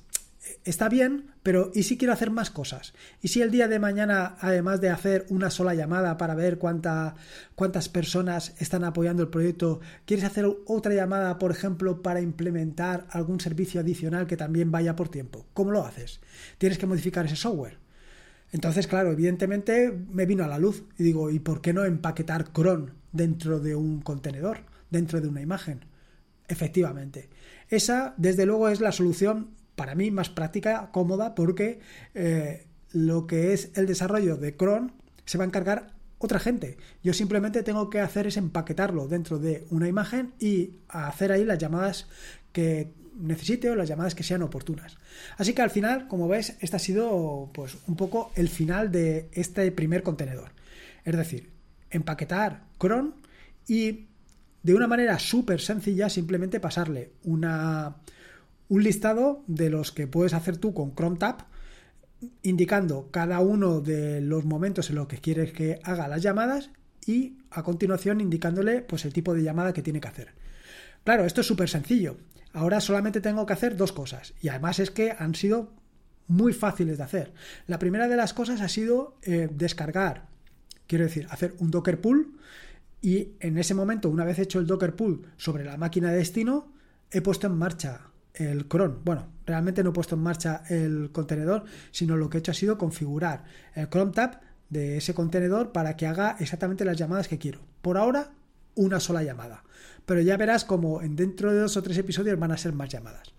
está 0.63 0.87
bien, 0.87 1.31
pero 1.47 1.71
¿y 1.73 1.83
si 1.83 1.97
quiero 1.97 2.13
hacer 2.13 2.29
más 2.29 2.49
cosas? 2.49 2.93
¿Y 3.21 3.29
si 3.29 3.41
el 3.41 3.51
día 3.51 3.69
de 3.69 3.79
mañana, 3.79 4.35
además 4.41 4.81
de 4.81 4.89
hacer 4.89 5.25
una 5.29 5.49
sola 5.49 5.73
llamada 5.75 6.17
para 6.17 6.35
ver 6.35 6.57
cuánta, 6.57 7.15
cuántas 7.55 7.87
personas 7.87 8.53
están 8.59 8.83
apoyando 8.83 9.23
el 9.23 9.29
proyecto, 9.29 9.79
quieres 10.03 10.25
hacer 10.25 10.45
otra 10.65 10.93
llamada, 10.93 11.39
por 11.39 11.51
ejemplo, 11.51 12.01
para 12.01 12.19
implementar 12.19 13.07
algún 13.11 13.39
servicio 13.39 13.79
adicional 13.79 14.27
que 14.27 14.35
también 14.35 14.73
vaya 14.73 14.97
por 14.97 15.07
tiempo? 15.07 15.45
¿Cómo 15.53 15.71
lo 15.71 15.85
haces? 15.85 16.19
Tienes 16.57 16.77
que 16.77 16.85
modificar 16.85 17.25
ese 17.25 17.37
software. 17.37 17.77
Entonces, 18.51 18.85
claro, 18.85 19.13
evidentemente 19.13 19.97
me 20.11 20.25
vino 20.25 20.43
a 20.43 20.49
la 20.49 20.59
luz 20.59 20.83
y 20.97 21.03
digo, 21.03 21.31
¿y 21.31 21.39
por 21.39 21.61
qué 21.61 21.71
no 21.71 21.85
empaquetar 21.85 22.51
cron 22.51 22.91
dentro 23.13 23.61
de 23.61 23.73
un 23.73 24.01
contenedor, 24.01 24.65
dentro 24.89 25.21
de 25.21 25.29
una 25.29 25.39
imagen? 25.39 25.85
Efectivamente. 26.49 27.29
Esa, 27.69 28.15
desde 28.17 28.45
luego, 28.45 28.67
es 28.67 28.81
la 28.81 28.91
solución 28.91 29.55
para 29.77 29.93
mí 29.93 30.09
más 30.09 30.29
práctica, 30.29 30.89
cómoda, 30.91 31.35
porque 31.35 31.79
eh, 32.15 32.65
lo 32.91 33.27
que 33.27 33.53
es 33.53 33.69
el 33.75 33.85
desarrollo 33.85 34.35
de 34.35 34.57
cron 34.57 34.91
se 35.23 35.37
va 35.37 35.43
a 35.43 35.47
encargar 35.47 35.93
otra 36.17 36.39
gente. 36.39 36.77
Yo 37.03 37.13
simplemente 37.13 37.61
tengo 37.61 37.91
que 37.91 37.99
hacer 37.99 38.25
es 38.25 38.37
empaquetarlo 38.37 39.07
dentro 39.07 39.37
de 39.37 39.67
una 39.69 39.87
imagen 39.87 40.33
y 40.39 40.71
hacer 40.89 41.31
ahí 41.31 41.45
las 41.45 41.59
llamadas 41.59 42.07
que 42.51 42.91
necesite 43.19 43.69
o 43.69 43.75
las 43.75 43.87
llamadas 43.87 44.15
que 44.15 44.23
sean 44.23 44.41
oportunas. 44.41 44.97
Así 45.37 45.53
que 45.53 45.61
al 45.61 45.69
final, 45.69 46.07
como 46.07 46.27
ves, 46.27 46.57
este 46.59 46.75
ha 46.75 46.79
sido 46.79 47.51
pues 47.53 47.77
un 47.85 47.95
poco 47.95 48.31
el 48.33 48.49
final 48.49 48.91
de 48.91 49.29
este 49.31 49.71
primer 49.71 50.01
contenedor. 50.01 50.53
Es 51.05 51.15
decir, 51.15 51.51
empaquetar 51.91 52.63
cron 52.79 53.13
y 53.67 54.07
de 54.63 54.73
una 54.73 54.87
manera 54.87 55.19
súper 55.19 55.61
sencilla 55.61 56.09
simplemente 56.09 56.59
pasarle 56.59 57.11
una 57.25 57.97
un 58.69 58.83
listado 58.83 59.43
de 59.47 59.69
los 59.69 59.91
que 59.91 60.07
puedes 60.07 60.33
hacer 60.33 60.57
tú 60.57 60.73
con 60.73 60.93
Chrome 60.95 61.17
Tab, 61.17 61.45
indicando 62.41 63.09
cada 63.11 63.39
uno 63.39 63.79
de 63.79 64.21
los 64.21 64.45
momentos 64.45 64.89
en 64.89 64.95
los 64.95 65.07
que 65.07 65.19
quieres 65.19 65.51
que 65.53 65.79
haga 65.83 66.07
las 66.07 66.21
llamadas 66.21 66.71
y 67.05 67.37
a 67.51 67.63
continuación 67.63 68.21
indicándole 68.21 68.81
pues 68.81 69.05
el 69.05 69.13
tipo 69.13 69.33
de 69.33 69.43
llamada 69.43 69.73
que 69.73 69.81
tiene 69.81 70.01
que 70.01 70.07
hacer. 70.07 70.33
Claro, 71.03 71.25
esto 71.25 71.41
es 71.41 71.47
súper 71.47 71.69
sencillo. 71.69 72.17
Ahora 72.53 72.81
solamente 72.81 73.21
tengo 73.21 73.45
que 73.45 73.53
hacer 73.53 73.77
dos 73.77 73.93
cosas 73.93 74.33
y 74.41 74.49
además 74.49 74.79
es 74.79 74.91
que 74.91 75.11
han 75.17 75.35
sido 75.35 75.71
muy 76.27 76.53
fáciles 76.53 76.97
de 76.97 77.03
hacer. 77.03 77.33
La 77.67 77.79
primera 77.79 78.07
de 78.07 78.17
las 78.17 78.33
cosas 78.33 78.61
ha 78.61 78.67
sido 78.67 79.17
eh, 79.21 79.47
descargar, 79.51 80.27
quiero 80.87 81.05
decir, 81.05 81.27
hacer 81.29 81.55
un 81.59 81.71
Docker 81.71 82.01
pool 82.01 82.37
y 83.01 83.33
en 83.39 83.57
ese 83.57 83.73
momento, 83.73 84.09
una 84.09 84.25
vez 84.25 84.39
hecho 84.39 84.59
el 84.59 84.67
Docker 84.67 84.95
pool 84.95 85.27
sobre 85.37 85.63
la 85.63 85.77
máquina 85.77 86.11
de 86.11 86.17
destino, 86.17 86.73
he 87.11 87.21
puesto 87.21 87.47
en 87.47 87.53
marcha 87.53 88.07
el 88.37 88.67
cron. 88.67 89.01
Bueno, 89.03 89.27
realmente 89.45 89.83
no 89.83 89.89
he 89.89 89.93
puesto 89.93 90.15
en 90.15 90.21
marcha 90.21 90.63
el 90.69 91.11
contenedor, 91.11 91.65
sino 91.91 92.17
lo 92.17 92.29
que 92.29 92.37
he 92.37 92.39
hecho 92.39 92.51
ha 92.51 92.55
sido 92.55 92.77
configurar 92.77 93.43
el 93.75 93.89
Chrome 93.89 94.11
Tab 94.11 94.41
de 94.69 94.97
ese 94.97 95.13
contenedor 95.13 95.71
para 95.71 95.95
que 95.95 96.07
haga 96.07 96.35
exactamente 96.39 96.85
las 96.85 96.97
llamadas 96.97 97.27
que 97.27 97.37
quiero. 97.37 97.61
Por 97.81 97.97
ahora, 97.97 98.31
una 98.75 98.99
sola 98.99 99.23
llamada. 99.23 99.63
Pero 100.05 100.21
ya 100.21 100.37
verás 100.37 100.65
como 100.65 101.01
en 101.01 101.15
dentro 101.15 101.53
de 101.53 101.59
dos 101.59 101.77
o 101.77 101.83
tres 101.83 101.97
episodios 101.97 102.39
van 102.39 102.51
a 102.51 102.57
ser 102.57 102.73
más 102.73 102.89
llamadas. 102.89 103.33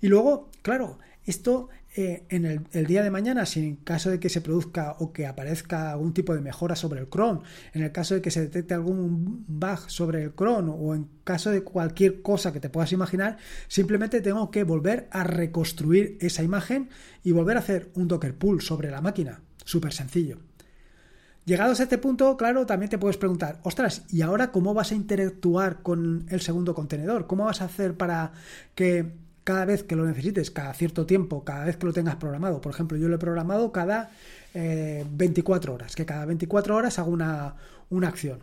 Y 0.00 0.08
luego, 0.08 0.50
claro, 0.62 0.98
esto 1.24 1.68
eh, 1.96 2.24
en 2.28 2.44
el, 2.44 2.86
día 2.86 3.04
de 3.04 3.10
mañana, 3.10 3.46
si 3.46 3.60
en 3.60 3.76
caso 3.76 4.10
de 4.10 4.18
que 4.18 4.28
se 4.28 4.40
produzca 4.40 4.96
o 4.98 5.12
que 5.12 5.28
aparezca 5.28 5.92
algún 5.92 6.12
tipo 6.12 6.34
de 6.34 6.40
mejora 6.40 6.74
sobre 6.74 6.98
el 6.98 7.08
cron, 7.08 7.42
en 7.72 7.84
el 7.84 7.92
caso 7.92 8.14
de 8.14 8.20
que 8.20 8.32
se 8.32 8.40
detecte 8.40 8.74
algún 8.74 9.44
bug 9.46 9.88
sobre 9.88 10.24
el 10.24 10.32
cron 10.32 10.74
o 10.76 10.94
en 10.96 11.08
caso 11.22 11.52
de 11.52 11.62
cualquier 11.62 12.20
cosa 12.20 12.52
que 12.52 12.58
te 12.58 12.68
puedas 12.68 12.90
imaginar, 12.90 13.36
simplemente 13.68 14.20
tengo 14.20 14.50
que 14.50 14.64
volver 14.64 15.06
a 15.12 15.22
reconstruir 15.22 16.18
esa 16.20 16.42
imagen 16.42 16.88
y 17.22 17.30
volver 17.30 17.56
a 17.56 17.60
hacer 17.60 17.90
un 17.94 18.08
Docker 18.08 18.34
pull 18.34 18.60
sobre 18.60 18.90
la 18.90 19.00
máquina. 19.00 19.40
Súper 19.64 19.92
sencillo. 19.92 20.40
Llegados 21.44 21.78
a 21.78 21.84
este 21.84 21.98
punto, 21.98 22.36
claro, 22.36 22.66
también 22.66 22.90
te 22.90 22.98
puedes 22.98 23.18
preguntar, 23.18 23.60
ostras, 23.62 24.04
¿y 24.08 24.22
ahora 24.22 24.50
cómo 24.50 24.74
vas 24.74 24.90
a 24.90 24.94
interactuar 24.96 25.82
con 25.82 26.26
el 26.28 26.40
segundo 26.40 26.74
contenedor? 26.74 27.28
¿Cómo 27.28 27.44
vas 27.44 27.60
a 27.60 27.66
hacer 27.66 27.96
para 27.96 28.32
que 28.74 29.12
cada 29.44 29.66
vez 29.66 29.84
que 29.84 29.94
lo 29.94 30.06
necesites, 30.06 30.50
cada 30.50 30.72
cierto 30.72 31.06
tiempo, 31.06 31.44
cada 31.44 31.66
vez 31.66 31.76
que 31.76 31.86
lo 31.86 31.92
tengas 31.92 32.16
programado. 32.16 32.60
Por 32.60 32.72
ejemplo, 32.72 32.96
yo 32.96 33.08
lo 33.08 33.16
he 33.16 33.18
programado 33.18 33.70
cada 33.72 34.10
24 34.54 35.70
eh, 35.70 35.74
horas, 35.74 35.94
que 35.94 36.06
cada 36.06 36.24
24 36.24 36.74
horas 36.74 36.98
hago 36.98 37.10
una, 37.10 37.56
acción. 38.02 38.40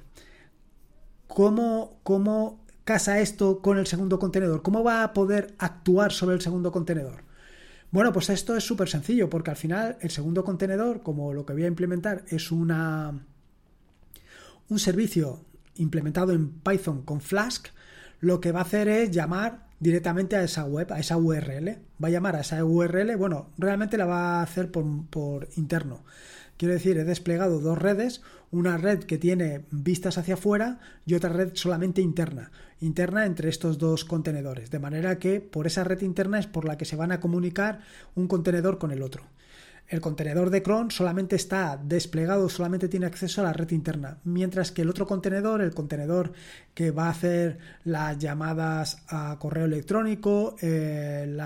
¿Cómo, 1.27 1.99
¿Cómo 2.03 2.63
casa 2.83 3.19
esto 3.19 3.61
con 3.61 3.77
el 3.79 3.87
segundo 3.87 4.19
contenedor? 4.19 4.61
¿Cómo 4.61 4.83
va 4.83 5.03
a 5.03 5.13
poder 5.13 5.55
actuar 5.57 6.11
sobre 6.11 6.35
el 6.35 6.41
segundo 6.41 6.71
contenedor? 6.71 7.23
Bueno, 7.89 8.13
pues 8.13 8.29
esto 8.29 8.55
es 8.55 8.63
súper 8.63 8.87
sencillo, 8.87 9.29
porque 9.29 9.49
al 9.49 9.57
final 9.57 9.97
el 10.01 10.11
segundo 10.11 10.43
contenedor, 10.43 11.01
como 11.01 11.33
lo 11.33 11.45
que 11.45 11.53
voy 11.53 11.63
a 11.63 11.67
implementar, 11.67 12.23
es 12.29 12.51
una 12.51 13.25
un 14.69 14.79
servicio 14.79 15.43
implementado 15.75 16.31
en 16.31 16.49
Python 16.49 17.01
con 17.01 17.19
Flask, 17.19 17.67
lo 18.21 18.39
que 18.39 18.53
va 18.53 18.59
a 18.59 18.63
hacer 18.63 18.87
es 18.87 19.11
llamar 19.11 19.70
directamente 19.81 20.37
a 20.37 20.43
esa 20.43 20.63
web, 20.63 20.93
a 20.93 20.99
esa 20.99 21.17
URL. 21.17 21.79
Va 22.01 22.07
a 22.07 22.11
llamar 22.11 22.37
a 22.37 22.41
esa 22.41 22.63
URL, 22.63 23.17
bueno, 23.17 23.49
realmente 23.57 23.97
la 23.97 24.05
va 24.05 24.39
a 24.39 24.43
hacer 24.43 24.71
por, 24.71 24.85
por 25.07 25.49
interno. 25.57 26.05
Quiero 26.55 26.75
decir, 26.75 26.97
he 26.97 27.03
desplegado 27.03 27.59
dos 27.59 27.77
redes, 27.77 28.21
una 28.51 28.77
red 28.77 28.99
que 28.99 29.17
tiene 29.17 29.65
vistas 29.71 30.19
hacia 30.19 30.35
afuera 30.35 30.79
y 31.07 31.15
otra 31.15 31.31
red 31.31 31.51
solamente 31.55 32.01
interna, 32.01 32.51
interna 32.79 33.25
entre 33.25 33.49
estos 33.49 33.79
dos 33.79 34.05
contenedores, 34.05 34.69
de 34.69 34.77
manera 34.77 35.17
que 35.17 35.41
por 35.41 35.65
esa 35.65 35.83
red 35.83 36.01
interna 36.01 36.37
es 36.37 36.45
por 36.45 36.65
la 36.65 36.77
que 36.77 36.85
se 36.85 36.95
van 36.95 37.11
a 37.11 37.19
comunicar 37.19 37.79
un 38.13 38.27
contenedor 38.27 38.77
con 38.77 38.91
el 38.91 39.01
otro. 39.01 39.23
El 39.91 39.99
contenedor 39.99 40.51
de 40.51 40.63
cron 40.63 40.89
solamente 40.89 41.35
está 41.35 41.77
desplegado, 41.83 42.47
solamente 42.47 42.87
tiene 42.87 43.07
acceso 43.07 43.41
a 43.41 43.43
la 43.43 43.51
red 43.51 43.69
interna, 43.71 44.19
mientras 44.23 44.71
que 44.71 44.83
el 44.83 44.89
otro 44.89 45.05
contenedor, 45.05 45.61
el 45.61 45.73
contenedor 45.73 46.31
que 46.73 46.91
va 46.91 47.07
a 47.07 47.09
hacer 47.09 47.57
las 47.83 48.17
llamadas 48.17 49.03
a 49.09 49.35
correo 49.37 49.65
electrónico, 49.65 50.55
eh, 50.61 51.37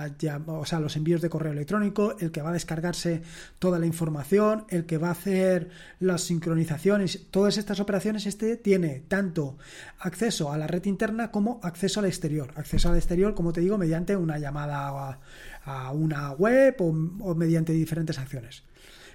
o 0.46 0.64
sea, 0.64 0.78
los 0.78 0.94
envíos 0.94 1.20
de 1.22 1.28
correo 1.28 1.50
electrónico, 1.50 2.14
el 2.20 2.30
que 2.30 2.40
va 2.40 2.50
a 2.50 2.52
descargarse 2.52 3.22
toda 3.58 3.80
la 3.80 3.86
información, 3.86 4.64
el 4.68 4.86
que 4.86 4.98
va 4.98 5.08
a 5.08 5.18
hacer 5.18 5.70
las 5.98 6.22
sincronizaciones, 6.22 7.26
todas 7.32 7.58
estas 7.58 7.80
operaciones, 7.80 8.26
este 8.26 8.56
tiene 8.56 9.02
tanto 9.08 9.58
acceso 9.98 10.52
a 10.52 10.56
la 10.56 10.68
red 10.68 10.84
interna 10.84 11.32
como 11.32 11.58
acceso 11.64 11.98
al 11.98 12.06
exterior. 12.06 12.52
Acceso 12.54 12.90
al 12.90 12.96
exterior, 12.96 13.34
como 13.34 13.52
te 13.52 13.60
digo, 13.60 13.76
mediante 13.76 14.14
una 14.14 14.38
llamada 14.38 15.18
a 15.66 15.90
una 15.90 16.32
web 16.32 16.76
o, 16.78 17.34
mediante 17.34 17.72
diferentes 17.72 18.18
acciones. 18.18 18.62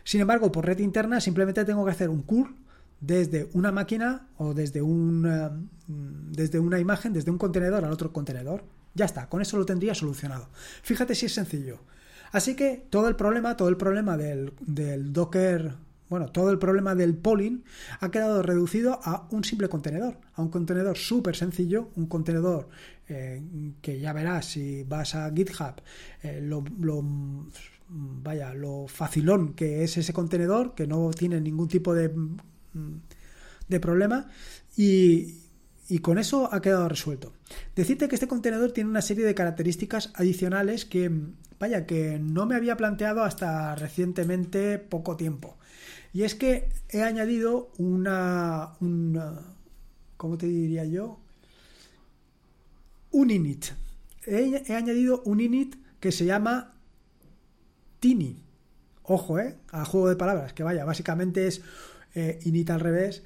Sin 0.04 0.22
embargo, 0.22 0.52
por 0.52 0.66
red 0.66 0.80
interna 0.80 1.20
simplemente 1.22 1.66
tengo 1.66 1.86
que 1.86 1.92
hacer 1.92 2.10
un 2.10 2.22
curl 2.22 2.56
desde 3.00 3.50
una 3.54 3.72
máquina 3.72 4.28
o 4.38 4.54
desde, 4.54 4.82
un, 4.82 5.26
eh, 5.26 5.50
desde 5.88 6.60
una 6.60 6.80
imagen, 6.80 7.14
desde 7.14 7.32
un 7.32 7.38
contenedor 7.38 7.84
al 7.84 7.92
otro 7.92 8.12
contenedor. 8.12 8.64
Ya 8.94 9.06
está, 9.06 9.30
con 9.30 9.42
eso 9.42 9.58
lo 9.58 9.66
tendría 9.66 9.96
solucionado. 9.96 10.50
Fíjate 10.84 11.16
si 11.16 11.28
es 11.28 11.34
sencillo. 11.34 11.80
Así 12.32 12.56
que 12.56 12.86
todo 12.90 13.08
el 13.08 13.16
problema, 13.16 13.56
todo 13.56 13.70
el 13.70 13.78
problema 13.78 14.18
del, 14.18 14.54
del 14.60 15.14
Docker 15.14 15.76
bueno, 16.12 16.30
todo 16.30 16.52
el 16.52 16.60
problema 16.60 16.94
del 16.94 17.16
polling 17.16 17.64
ha 18.02 18.12
quedado 18.12 18.44
reducido 18.44 19.00
a 19.02 19.30
un 19.32 19.46
simple 19.46 19.70
contenedor, 19.70 20.18
a 20.34 20.42
un 20.42 20.50
contenedor 20.50 20.98
súper 20.98 21.38
sencillo, 21.38 21.90
un 21.96 22.08
contenedor 22.08 22.68
eh, 23.12 23.42
que 23.82 24.00
ya 24.00 24.14
verás 24.14 24.46
si 24.46 24.84
vas 24.84 25.16
a 25.16 25.32
GitHub, 25.32 25.82
eh, 26.24 26.40
lo, 26.42 26.64
vaya, 27.88 28.54
lo 28.54 28.88
facilón 28.88 29.54
que 29.54 29.84
es 29.84 29.98
ese 29.98 30.14
contenedor, 30.14 30.74
que 30.76 30.88
no 30.88 31.12
tiene 31.12 31.42
ningún 31.42 31.68
tipo 31.68 31.94
de, 31.94 32.12
de 33.68 33.80
problema 33.80 34.28
y, 34.78 35.42
y 35.90 36.00
con 36.00 36.18
eso 36.18 36.54
ha 36.54 36.62
quedado 36.62 36.88
resuelto. 36.88 37.34
Decirte 37.76 38.08
que 38.08 38.16
este 38.16 38.28
contenedor 38.28 38.72
tiene 38.72 38.90
una 38.90 39.02
serie 39.02 39.26
de 39.26 39.36
características 39.36 40.12
adicionales 40.16 40.86
que 40.86 41.12
vaya, 41.60 41.86
que 41.86 42.18
no 42.18 42.46
me 42.46 42.56
había 42.56 42.78
planteado 42.78 43.24
hasta 43.24 43.76
recientemente 43.76 44.80
poco 44.80 45.18
tiempo. 45.18 45.58
Y 46.14 46.24
es 46.24 46.36
que 46.36 46.70
he 46.90 47.04
añadido 47.04 47.72
una, 47.78 48.74
una 48.80 49.40
¿cómo 50.18 50.38
te 50.38 50.46
diría 50.46 50.86
yo? 50.86 51.20
Un 53.12 53.30
init. 53.30 53.66
He, 54.26 54.74
añadido 54.74 55.22
un 55.26 55.40
init 55.40 55.76
que 56.00 56.12
se 56.12 56.26
llama 56.26 56.76
Tini. 58.00 58.44
Ojo, 59.04 59.40
¿eh? 59.40 59.58
A 59.70 59.86
juego 59.86 60.10
de 60.10 60.16
palabras, 60.16 60.54
que 60.54 60.64
vaya, 60.64 60.86
básicamente 60.86 61.48
es 61.48 61.62
eh, 62.16 62.40
init 62.44 62.70
al 62.70 62.80
revés, 62.80 63.24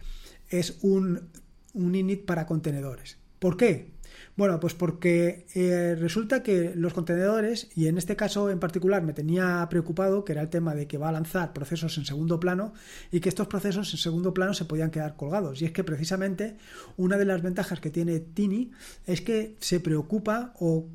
es 0.49 0.79
un, 0.81 1.29
un 1.73 1.95
init 1.95 2.25
para 2.25 2.45
contenedores. 2.45 3.17
¿Por 3.39 3.57
qué? 3.57 3.94
Bueno, 4.35 4.59
pues 4.59 4.73
porque 4.73 5.45
eh, 5.55 5.95
resulta 5.99 6.43
que 6.43 6.73
los 6.75 6.93
contenedores, 6.93 7.69
y 7.75 7.87
en 7.87 7.97
este 7.97 8.15
caso 8.15 8.49
en 8.49 8.59
particular 8.59 9.01
me 9.01 9.13
tenía 9.13 9.65
preocupado, 9.69 10.25
que 10.25 10.33
era 10.33 10.41
el 10.41 10.49
tema 10.49 10.75
de 10.75 10.87
que 10.87 10.97
va 10.97 11.09
a 11.09 11.11
lanzar 11.11 11.53
procesos 11.53 11.97
en 11.97 12.05
segundo 12.05 12.39
plano 12.39 12.73
y 13.11 13.19
que 13.19 13.29
estos 13.29 13.47
procesos 13.47 13.91
en 13.93 13.99
segundo 13.99 14.33
plano 14.33 14.53
se 14.53 14.65
podían 14.65 14.91
quedar 14.91 15.15
colgados. 15.15 15.61
Y 15.61 15.65
es 15.65 15.71
que 15.71 15.83
precisamente 15.83 16.57
una 16.97 17.17
de 17.17 17.25
las 17.25 17.41
ventajas 17.41 17.79
que 17.79 17.89
tiene 17.89 18.19
Tini 18.19 18.71
es 19.05 19.21
que 19.21 19.55
se 19.59 19.79
preocupa 19.79 20.53
o 20.59 20.87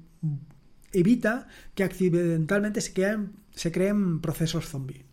evita 0.92 1.48
que 1.74 1.84
accidentalmente 1.84 2.80
se, 2.80 3.18
se 3.52 3.72
creen 3.72 4.20
procesos 4.20 4.66
zombie. 4.66 5.04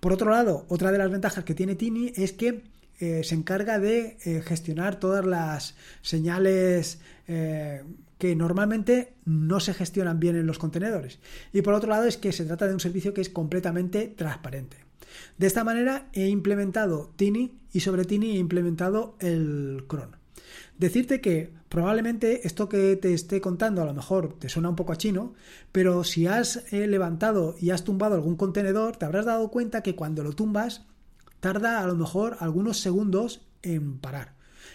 Por 0.00 0.12
otro 0.12 0.30
lado, 0.30 0.66
otra 0.68 0.92
de 0.92 0.98
las 0.98 1.10
ventajas 1.10 1.44
que 1.44 1.54
tiene 1.54 1.74
Tini 1.74 2.12
es 2.14 2.32
que 2.32 2.62
eh, 3.04 3.22
se 3.22 3.34
encarga 3.34 3.78
de 3.78 4.16
eh, 4.24 4.42
gestionar 4.42 4.98
todas 4.98 5.26
las 5.26 5.74
señales 6.00 7.00
eh, 7.28 7.82
que 8.16 8.34
normalmente 8.34 9.12
no 9.26 9.60
se 9.60 9.74
gestionan 9.74 10.20
bien 10.20 10.36
en 10.36 10.46
los 10.46 10.58
contenedores. 10.58 11.18
Y 11.52 11.60
por 11.60 11.74
otro 11.74 11.90
lado 11.90 12.04
es 12.04 12.16
que 12.16 12.32
se 12.32 12.46
trata 12.46 12.66
de 12.66 12.72
un 12.72 12.80
servicio 12.80 13.12
que 13.12 13.20
es 13.20 13.28
completamente 13.28 14.08
transparente. 14.08 14.78
De 15.36 15.46
esta 15.46 15.64
manera 15.64 16.08
he 16.14 16.28
implementado 16.28 17.12
Tini 17.16 17.58
y 17.72 17.80
sobre 17.80 18.06
Tini 18.06 18.36
he 18.36 18.38
implementado 18.38 19.16
el 19.20 19.84
cron. 19.86 20.16
Decirte 20.78 21.20
que 21.20 21.52
probablemente 21.68 22.46
esto 22.46 22.70
que 22.70 22.96
te 22.96 23.12
esté 23.12 23.40
contando 23.42 23.82
a 23.82 23.84
lo 23.84 23.92
mejor 23.92 24.38
te 24.38 24.48
suena 24.48 24.70
un 24.70 24.76
poco 24.76 24.92
a 24.92 24.96
chino, 24.96 25.34
pero 25.72 26.04
si 26.04 26.26
has 26.26 26.72
levantado 26.72 27.54
y 27.60 27.70
has 27.70 27.84
tumbado 27.84 28.14
algún 28.14 28.36
contenedor, 28.36 28.96
te 28.96 29.04
habrás 29.04 29.26
dado 29.26 29.50
cuenta 29.50 29.82
que 29.82 29.94
cuando 29.94 30.24
lo 30.24 30.32
tumbas 30.32 30.86
tarda 31.44 31.82
a 31.82 31.86
lo 31.86 31.94
mejor 31.94 32.38
algunos 32.40 32.80
segundos 32.80 33.42
en 33.60 33.98
parar. 33.98 34.32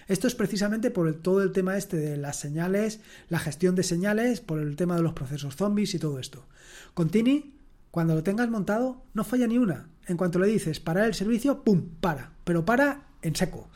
Esto 0.08 0.28
es 0.28 0.36
precisamente 0.36 0.92
por 0.92 1.12
todo 1.16 1.42
el 1.42 1.52
tema 1.52 1.76
este 1.76 1.98
de 1.98 2.16
las 2.16 2.36
señales, 2.36 3.00
la 3.28 3.40
gestión 3.40 3.74
de 3.74 3.82
señales, 3.82 4.40
por 4.40 4.60
el 4.60 4.76
tema 4.76 4.96
de 4.96 5.02
los 5.02 5.14
procesos 5.14 5.56
zombies 5.56 5.96
y 5.96 6.00
todo 6.00 6.20
esto. 6.20 6.46
Con 6.94 7.10
Tini, 7.10 7.56
cuando 7.90 8.14
lo 8.14 8.22
tengas 8.22 8.52
montado, 8.52 9.02
no 9.16 9.24
falla 9.24 9.48
ni 9.48 9.58
una. 9.58 9.88
En 10.06 10.16
cuanto 10.16 10.38
le 10.38 10.46
dices 10.46 10.80
parar 10.80 11.06
el 11.06 11.16
servicio, 11.16 11.64
¡pum! 11.64 11.82
para. 12.02 12.34
Pero 12.44 12.64
para 12.66 13.08
en 13.24 13.36
seco 13.36 13.68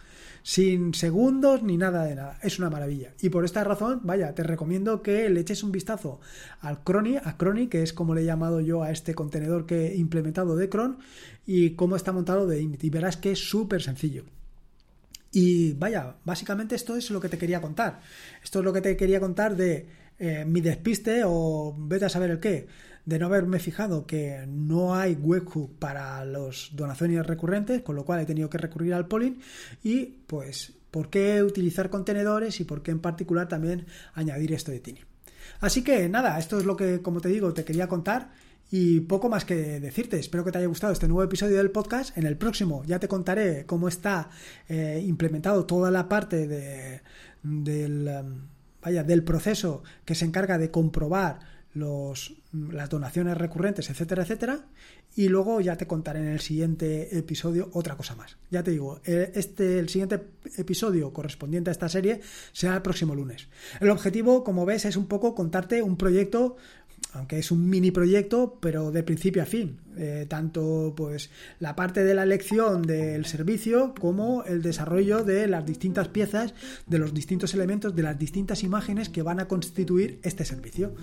sin 0.44 0.94
segundos 0.94 1.64
ni 1.64 1.78
nada 1.78 2.04
de 2.06 2.16
nada. 2.16 2.38
Es 2.44 2.60
una 2.60 2.70
maravilla. 2.70 3.14
Y 3.22 3.30
por 3.30 3.46
esta 3.46 3.64
razón, 3.64 4.02
vaya, 4.04 4.36
te 4.36 4.44
recomiendo 4.44 5.02
que 5.02 5.30
le 5.30 5.40
eches 5.40 5.64
un 5.64 5.72
vistazo 5.72 6.20
al 6.60 6.84
Crony, 6.84 7.18
a 7.24 7.38
Crony, 7.38 7.68
que 7.68 7.82
es 7.82 7.94
como 7.94 8.14
le 8.14 8.22
he 8.22 8.26
llamado 8.26 8.60
yo 8.62 8.84
a 8.84 8.92
este 8.92 9.16
contenedor 9.16 9.66
que 9.66 9.88
he 9.88 9.96
implementado 9.96 10.56
de 10.56 10.70
Cron, 10.70 11.00
y 11.48 11.72
cómo 11.72 11.96
está 11.96 12.12
montado 12.12 12.46
de 12.46 12.62
Init. 12.62 12.84
Y 12.84 12.90
verás 12.90 13.18
que 13.18 13.32
es 13.32 13.40
súper 13.40 13.82
sencillo. 13.82 14.26
Y 15.32 15.74
vaya, 15.74 16.18
básicamente 16.26 16.76
esto 16.76 16.96
es 16.96 17.10
lo 17.10 17.20
que 17.20 17.30
te 17.30 17.40
quería 17.40 17.62
contar. 17.62 18.02
Esto 18.44 18.60
es 18.60 18.66
lo 18.66 18.74
que 18.74 18.82
te 18.82 18.96
quería 18.96 19.20
contar 19.20 19.56
de 19.56 19.88
eh, 20.20 20.46
mi 20.46 20.62
despiste 20.62 21.24
o 21.26 21.76
vete 21.78 22.06
a 22.06 22.10
saber 22.10 22.32
el 22.32 22.40
qué 22.40 22.68
de 23.06 23.20
no 23.20 23.26
haberme 23.26 23.60
fijado 23.60 24.06
que 24.06 24.46
no 24.48 24.96
hay 24.96 25.16
webhook 25.16 25.78
para 25.78 26.24
los 26.26 26.72
donaciones 26.74 27.26
recurrentes, 27.26 27.82
con 27.82 27.96
lo 27.96 28.06
cual 28.06 28.22
he 28.22 28.26
tenido 28.26 28.50
que 28.50 28.58
recurrir 28.58 28.94
al 28.94 29.08
polling 29.08 29.40
y 29.84 30.06
pues 30.28 30.74
por 30.90 31.10
qué 31.10 31.44
utilizar 31.44 31.90
contenedores 31.90 32.60
y 32.62 32.64
por 32.64 32.82
qué 32.82 32.92
en 32.92 33.00
particular 33.00 33.48
también 33.48 33.88
añadir 34.14 34.54
esto 34.54 34.72
de 34.72 34.80
Tini. 34.80 35.02
Así 35.60 35.84
que 35.84 36.08
nada, 36.08 36.40
esto 36.40 36.60
es 36.60 36.66
lo 36.66 36.78
que, 36.78 37.02
como 37.02 37.20
te 37.20 37.30
digo, 37.30 37.54
te 37.54 37.66
quería 37.66 37.88
contar 37.88 38.32
y 38.72 39.02
poco 39.02 39.28
más 39.28 39.44
que 39.44 39.80
decirte. 39.80 40.20
Espero 40.20 40.44
que 40.46 40.52
te 40.52 40.60
haya 40.60 40.68
gustado 40.68 40.94
este 40.94 41.08
nuevo 41.08 41.24
episodio 41.24 41.58
del 41.58 41.72
podcast. 41.72 42.18
En 42.18 42.26
el 42.26 42.38
próximo 42.38 42.84
ya 42.86 43.00
te 43.00 43.08
contaré 43.08 43.66
cómo 43.66 43.88
está 43.88 44.30
eh, 44.70 45.04
implementado 45.06 45.66
toda 45.66 45.92
la 45.92 46.08
parte 46.08 46.48
de, 46.48 47.02
del, 47.44 48.08
um, 48.08 48.53
vaya, 48.84 49.04
del 49.04 49.24
proceso 49.24 49.84
que 50.06 50.16
se 50.16 50.26
encarga 50.26 50.58
de 50.58 50.72
comprobar 50.72 51.40
los, 51.74 52.36
las 52.52 52.90
donaciones 52.90 53.38
recurrentes, 53.38 53.90
etcétera, 53.90 54.24
etcétera. 54.24 54.66
Y 55.16 55.28
luego 55.28 55.62
ya 55.62 55.76
te 55.76 55.86
contaré 55.86 56.20
en 56.20 56.28
el 56.28 56.40
siguiente 56.40 57.18
episodio 57.18 57.70
otra 57.74 57.96
cosa 57.96 58.16
más. 58.16 58.38
Ya 58.50 58.64
te 58.64 58.72
digo, 58.72 59.00
eh, 59.06 59.32
este, 59.36 59.78
el 59.78 59.90
siguiente 59.90 60.22
episodio 60.58 61.14
correspondiente 61.14 61.70
a 61.70 61.74
esta 61.74 61.90
serie 61.90 62.22
será 62.52 62.76
el 62.76 62.82
próximo 62.82 63.14
lunes. 63.14 63.48
El 63.80 63.92
objetivo, 63.92 64.44
como 64.44 64.66
ves, 64.66 64.86
es 64.86 64.98
un 64.98 65.08
poco 65.08 65.36
contarte 65.36 65.84
un 65.84 65.98
proyecto 65.98 66.58
aunque 67.14 67.40
es 67.40 67.52
un 67.52 67.70
mini 67.70 67.92
proyecto, 67.92 68.58
pero 68.60 68.92
de 68.92 69.04
principio 69.04 69.42
a 69.44 69.46
fin. 69.46 69.80
Eh, 69.96 70.26
tanto 70.28 70.94
pues 70.98 71.30
la 71.60 71.76
parte 71.76 72.04
de 72.04 72.16
la 72.16 72.24
elección 72.24 72.82
del 72.82 73.26
servicio 73.26 73.94
como 74.00 74.44
el 74.44 74.64
desarrollo 74.64 75.24
de 75.24 75.48
las 75.48 75.66
distintas 75.66 76.08
piezas, 76.08 76.56
de 76.88 76.98
los 76.98 77.14
distintos 77.14 77.54
elementos, 77.54 77.96
de 77.96 78.02
las 78.02 78.18
distintas 78.18 78.64
imágenes 78.64 79.10
que 79.10 79.22
van 79.22 79.40
a 79.40 79.48
constituir 79.48 80.20
este 80.24 80.46
servicio. 80.46 80.96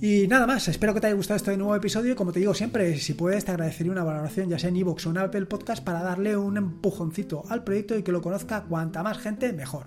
Y 0.00 0.26
nada 0.26 0.48
más, 0.48 0.66
espero 0.66 0.94
que 0.94 1.00
te 1.00 1.06
haya 1.06 1.16
gustado 1.16 1.36
este 1.36 1.56
nuevo 1.56 1.76
episodio. 1.76 2.16
Como 2.16 2.32
te 2.32 2.40
digo 2.40 2.54
siempre, 2.54 2.98
si 2.98 3.14
puedes, 3.14 3.44
te 3.44 3.52
agradecería 3.52 3.92
una 3.92 4.02
valoración, 4.02 4.48
ya 4.48 4.58
sea 4.58 4.70
en 4.70 4.76
iVoox 4.76 5.06
o 5.06 5.10
en 5.10 5.18
Apple 5.18 5.46
Podcast, 5.46 5.84
para 5.84 6.02
darle 6.02 6.36
un 6.36 6.56
empujoncito 6.56 7.44
al 7.48 7.62
proyecto 7.62 7.96
y 7.96 8.02
que 8.02 8.10
lo 8.10 8.20
conozca 8.20 8.64
cuanta 8.64 9.02
más 9.02 9.18
gente, 9.18 9.52
mejor. 9.52 9.86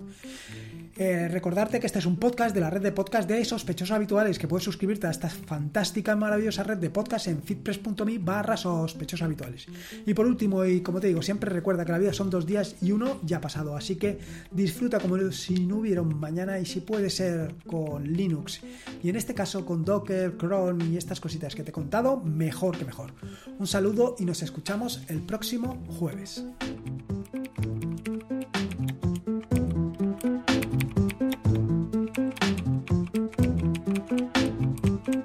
Eh, 0.98 1.28
recordarte 1.28 1.78
que 1.78 1.86
este 1.86 1.98
es 1.98 2.06
un 2.06 2.16
podcast 2.16 2.54
de 2.54 2.60
la 2.60 2.70
red 2.70 2.80
de 2.80 2.92
podcast 2.92 3.28
de 3.28 3.44
sospechosos 3.44 3.94
habituales, 3.94 4.38
que 4.38 4.48
puedes 4.48 4.64
suscribirte 4.64 5.06
a 5.06 5.10
esta 5.10 5.28
fantástica 5.28 6.16
maravillosa 6.16 6.62
red 6.62 6.78
de 6.78 6.88
podcast 6.88 7.28
en 7.28 7.42
fitpress.me 7.42 8.18
barra 8.18 8.56
habituales. 8.56 9.66
Y 10.06 10.14
por 10.14 10.26
último, 10.26 10.64
y 10.64 10.80
como 10.80 11.00
te 11.00 11.08
digo, 11.08 11.20
siempre 11.20 11.50
recuerda 11.50 11.84
que 11.84 11.92
la 11.92 11.98
vida 11.98 12.12
son 12.14 12.30
dos 12.30 12.46
días 12.46 12.76
y 12.80 12.92
uno 12.92 13.20
ya 13.24 13.38
ha 13.38 13.40
pasado, 13.40 13.76
así 13.76 13.96
que 13.96 14.18
disfruta 14.50 14.98
como 14.98 15.16
si 15.32 15.66
no 15.66 15.78
hubiera 15.78 16.00
un 16.00 16.18
mañana 16.18 16.58
y 16.58 16.64
si 16.64 16.80
puede 16.80 17.10
ser 17.10 17.54
con 17.66 18.12
Linux 18.12 18.60
y 19.02 19.10
en 19.10 19.16
este 19.16 19.34
caso 19.34 19.66
con 19.66 19.84
Docker, 19.84 20.36
Cron 20.36 20.92
y 20.92 20.96
estas 20.96 21.20
cositas 21.20 21.54
que 21.54 21.62
te 21.62 21.70
he 21.70 21.72
contado, 21.72 22.22
mejor 22.22 22.78
que 22.78 22.84
mejor. 22.84 23.12
Un 23.58 23.66
saludo 23.66 24.16
y 24.18 24.24
nos 24.24 24.42
escuchamos 24.42 25.02
el 25.08 25.20
próximo 25.20 25.84
jueves. 25.98 26.44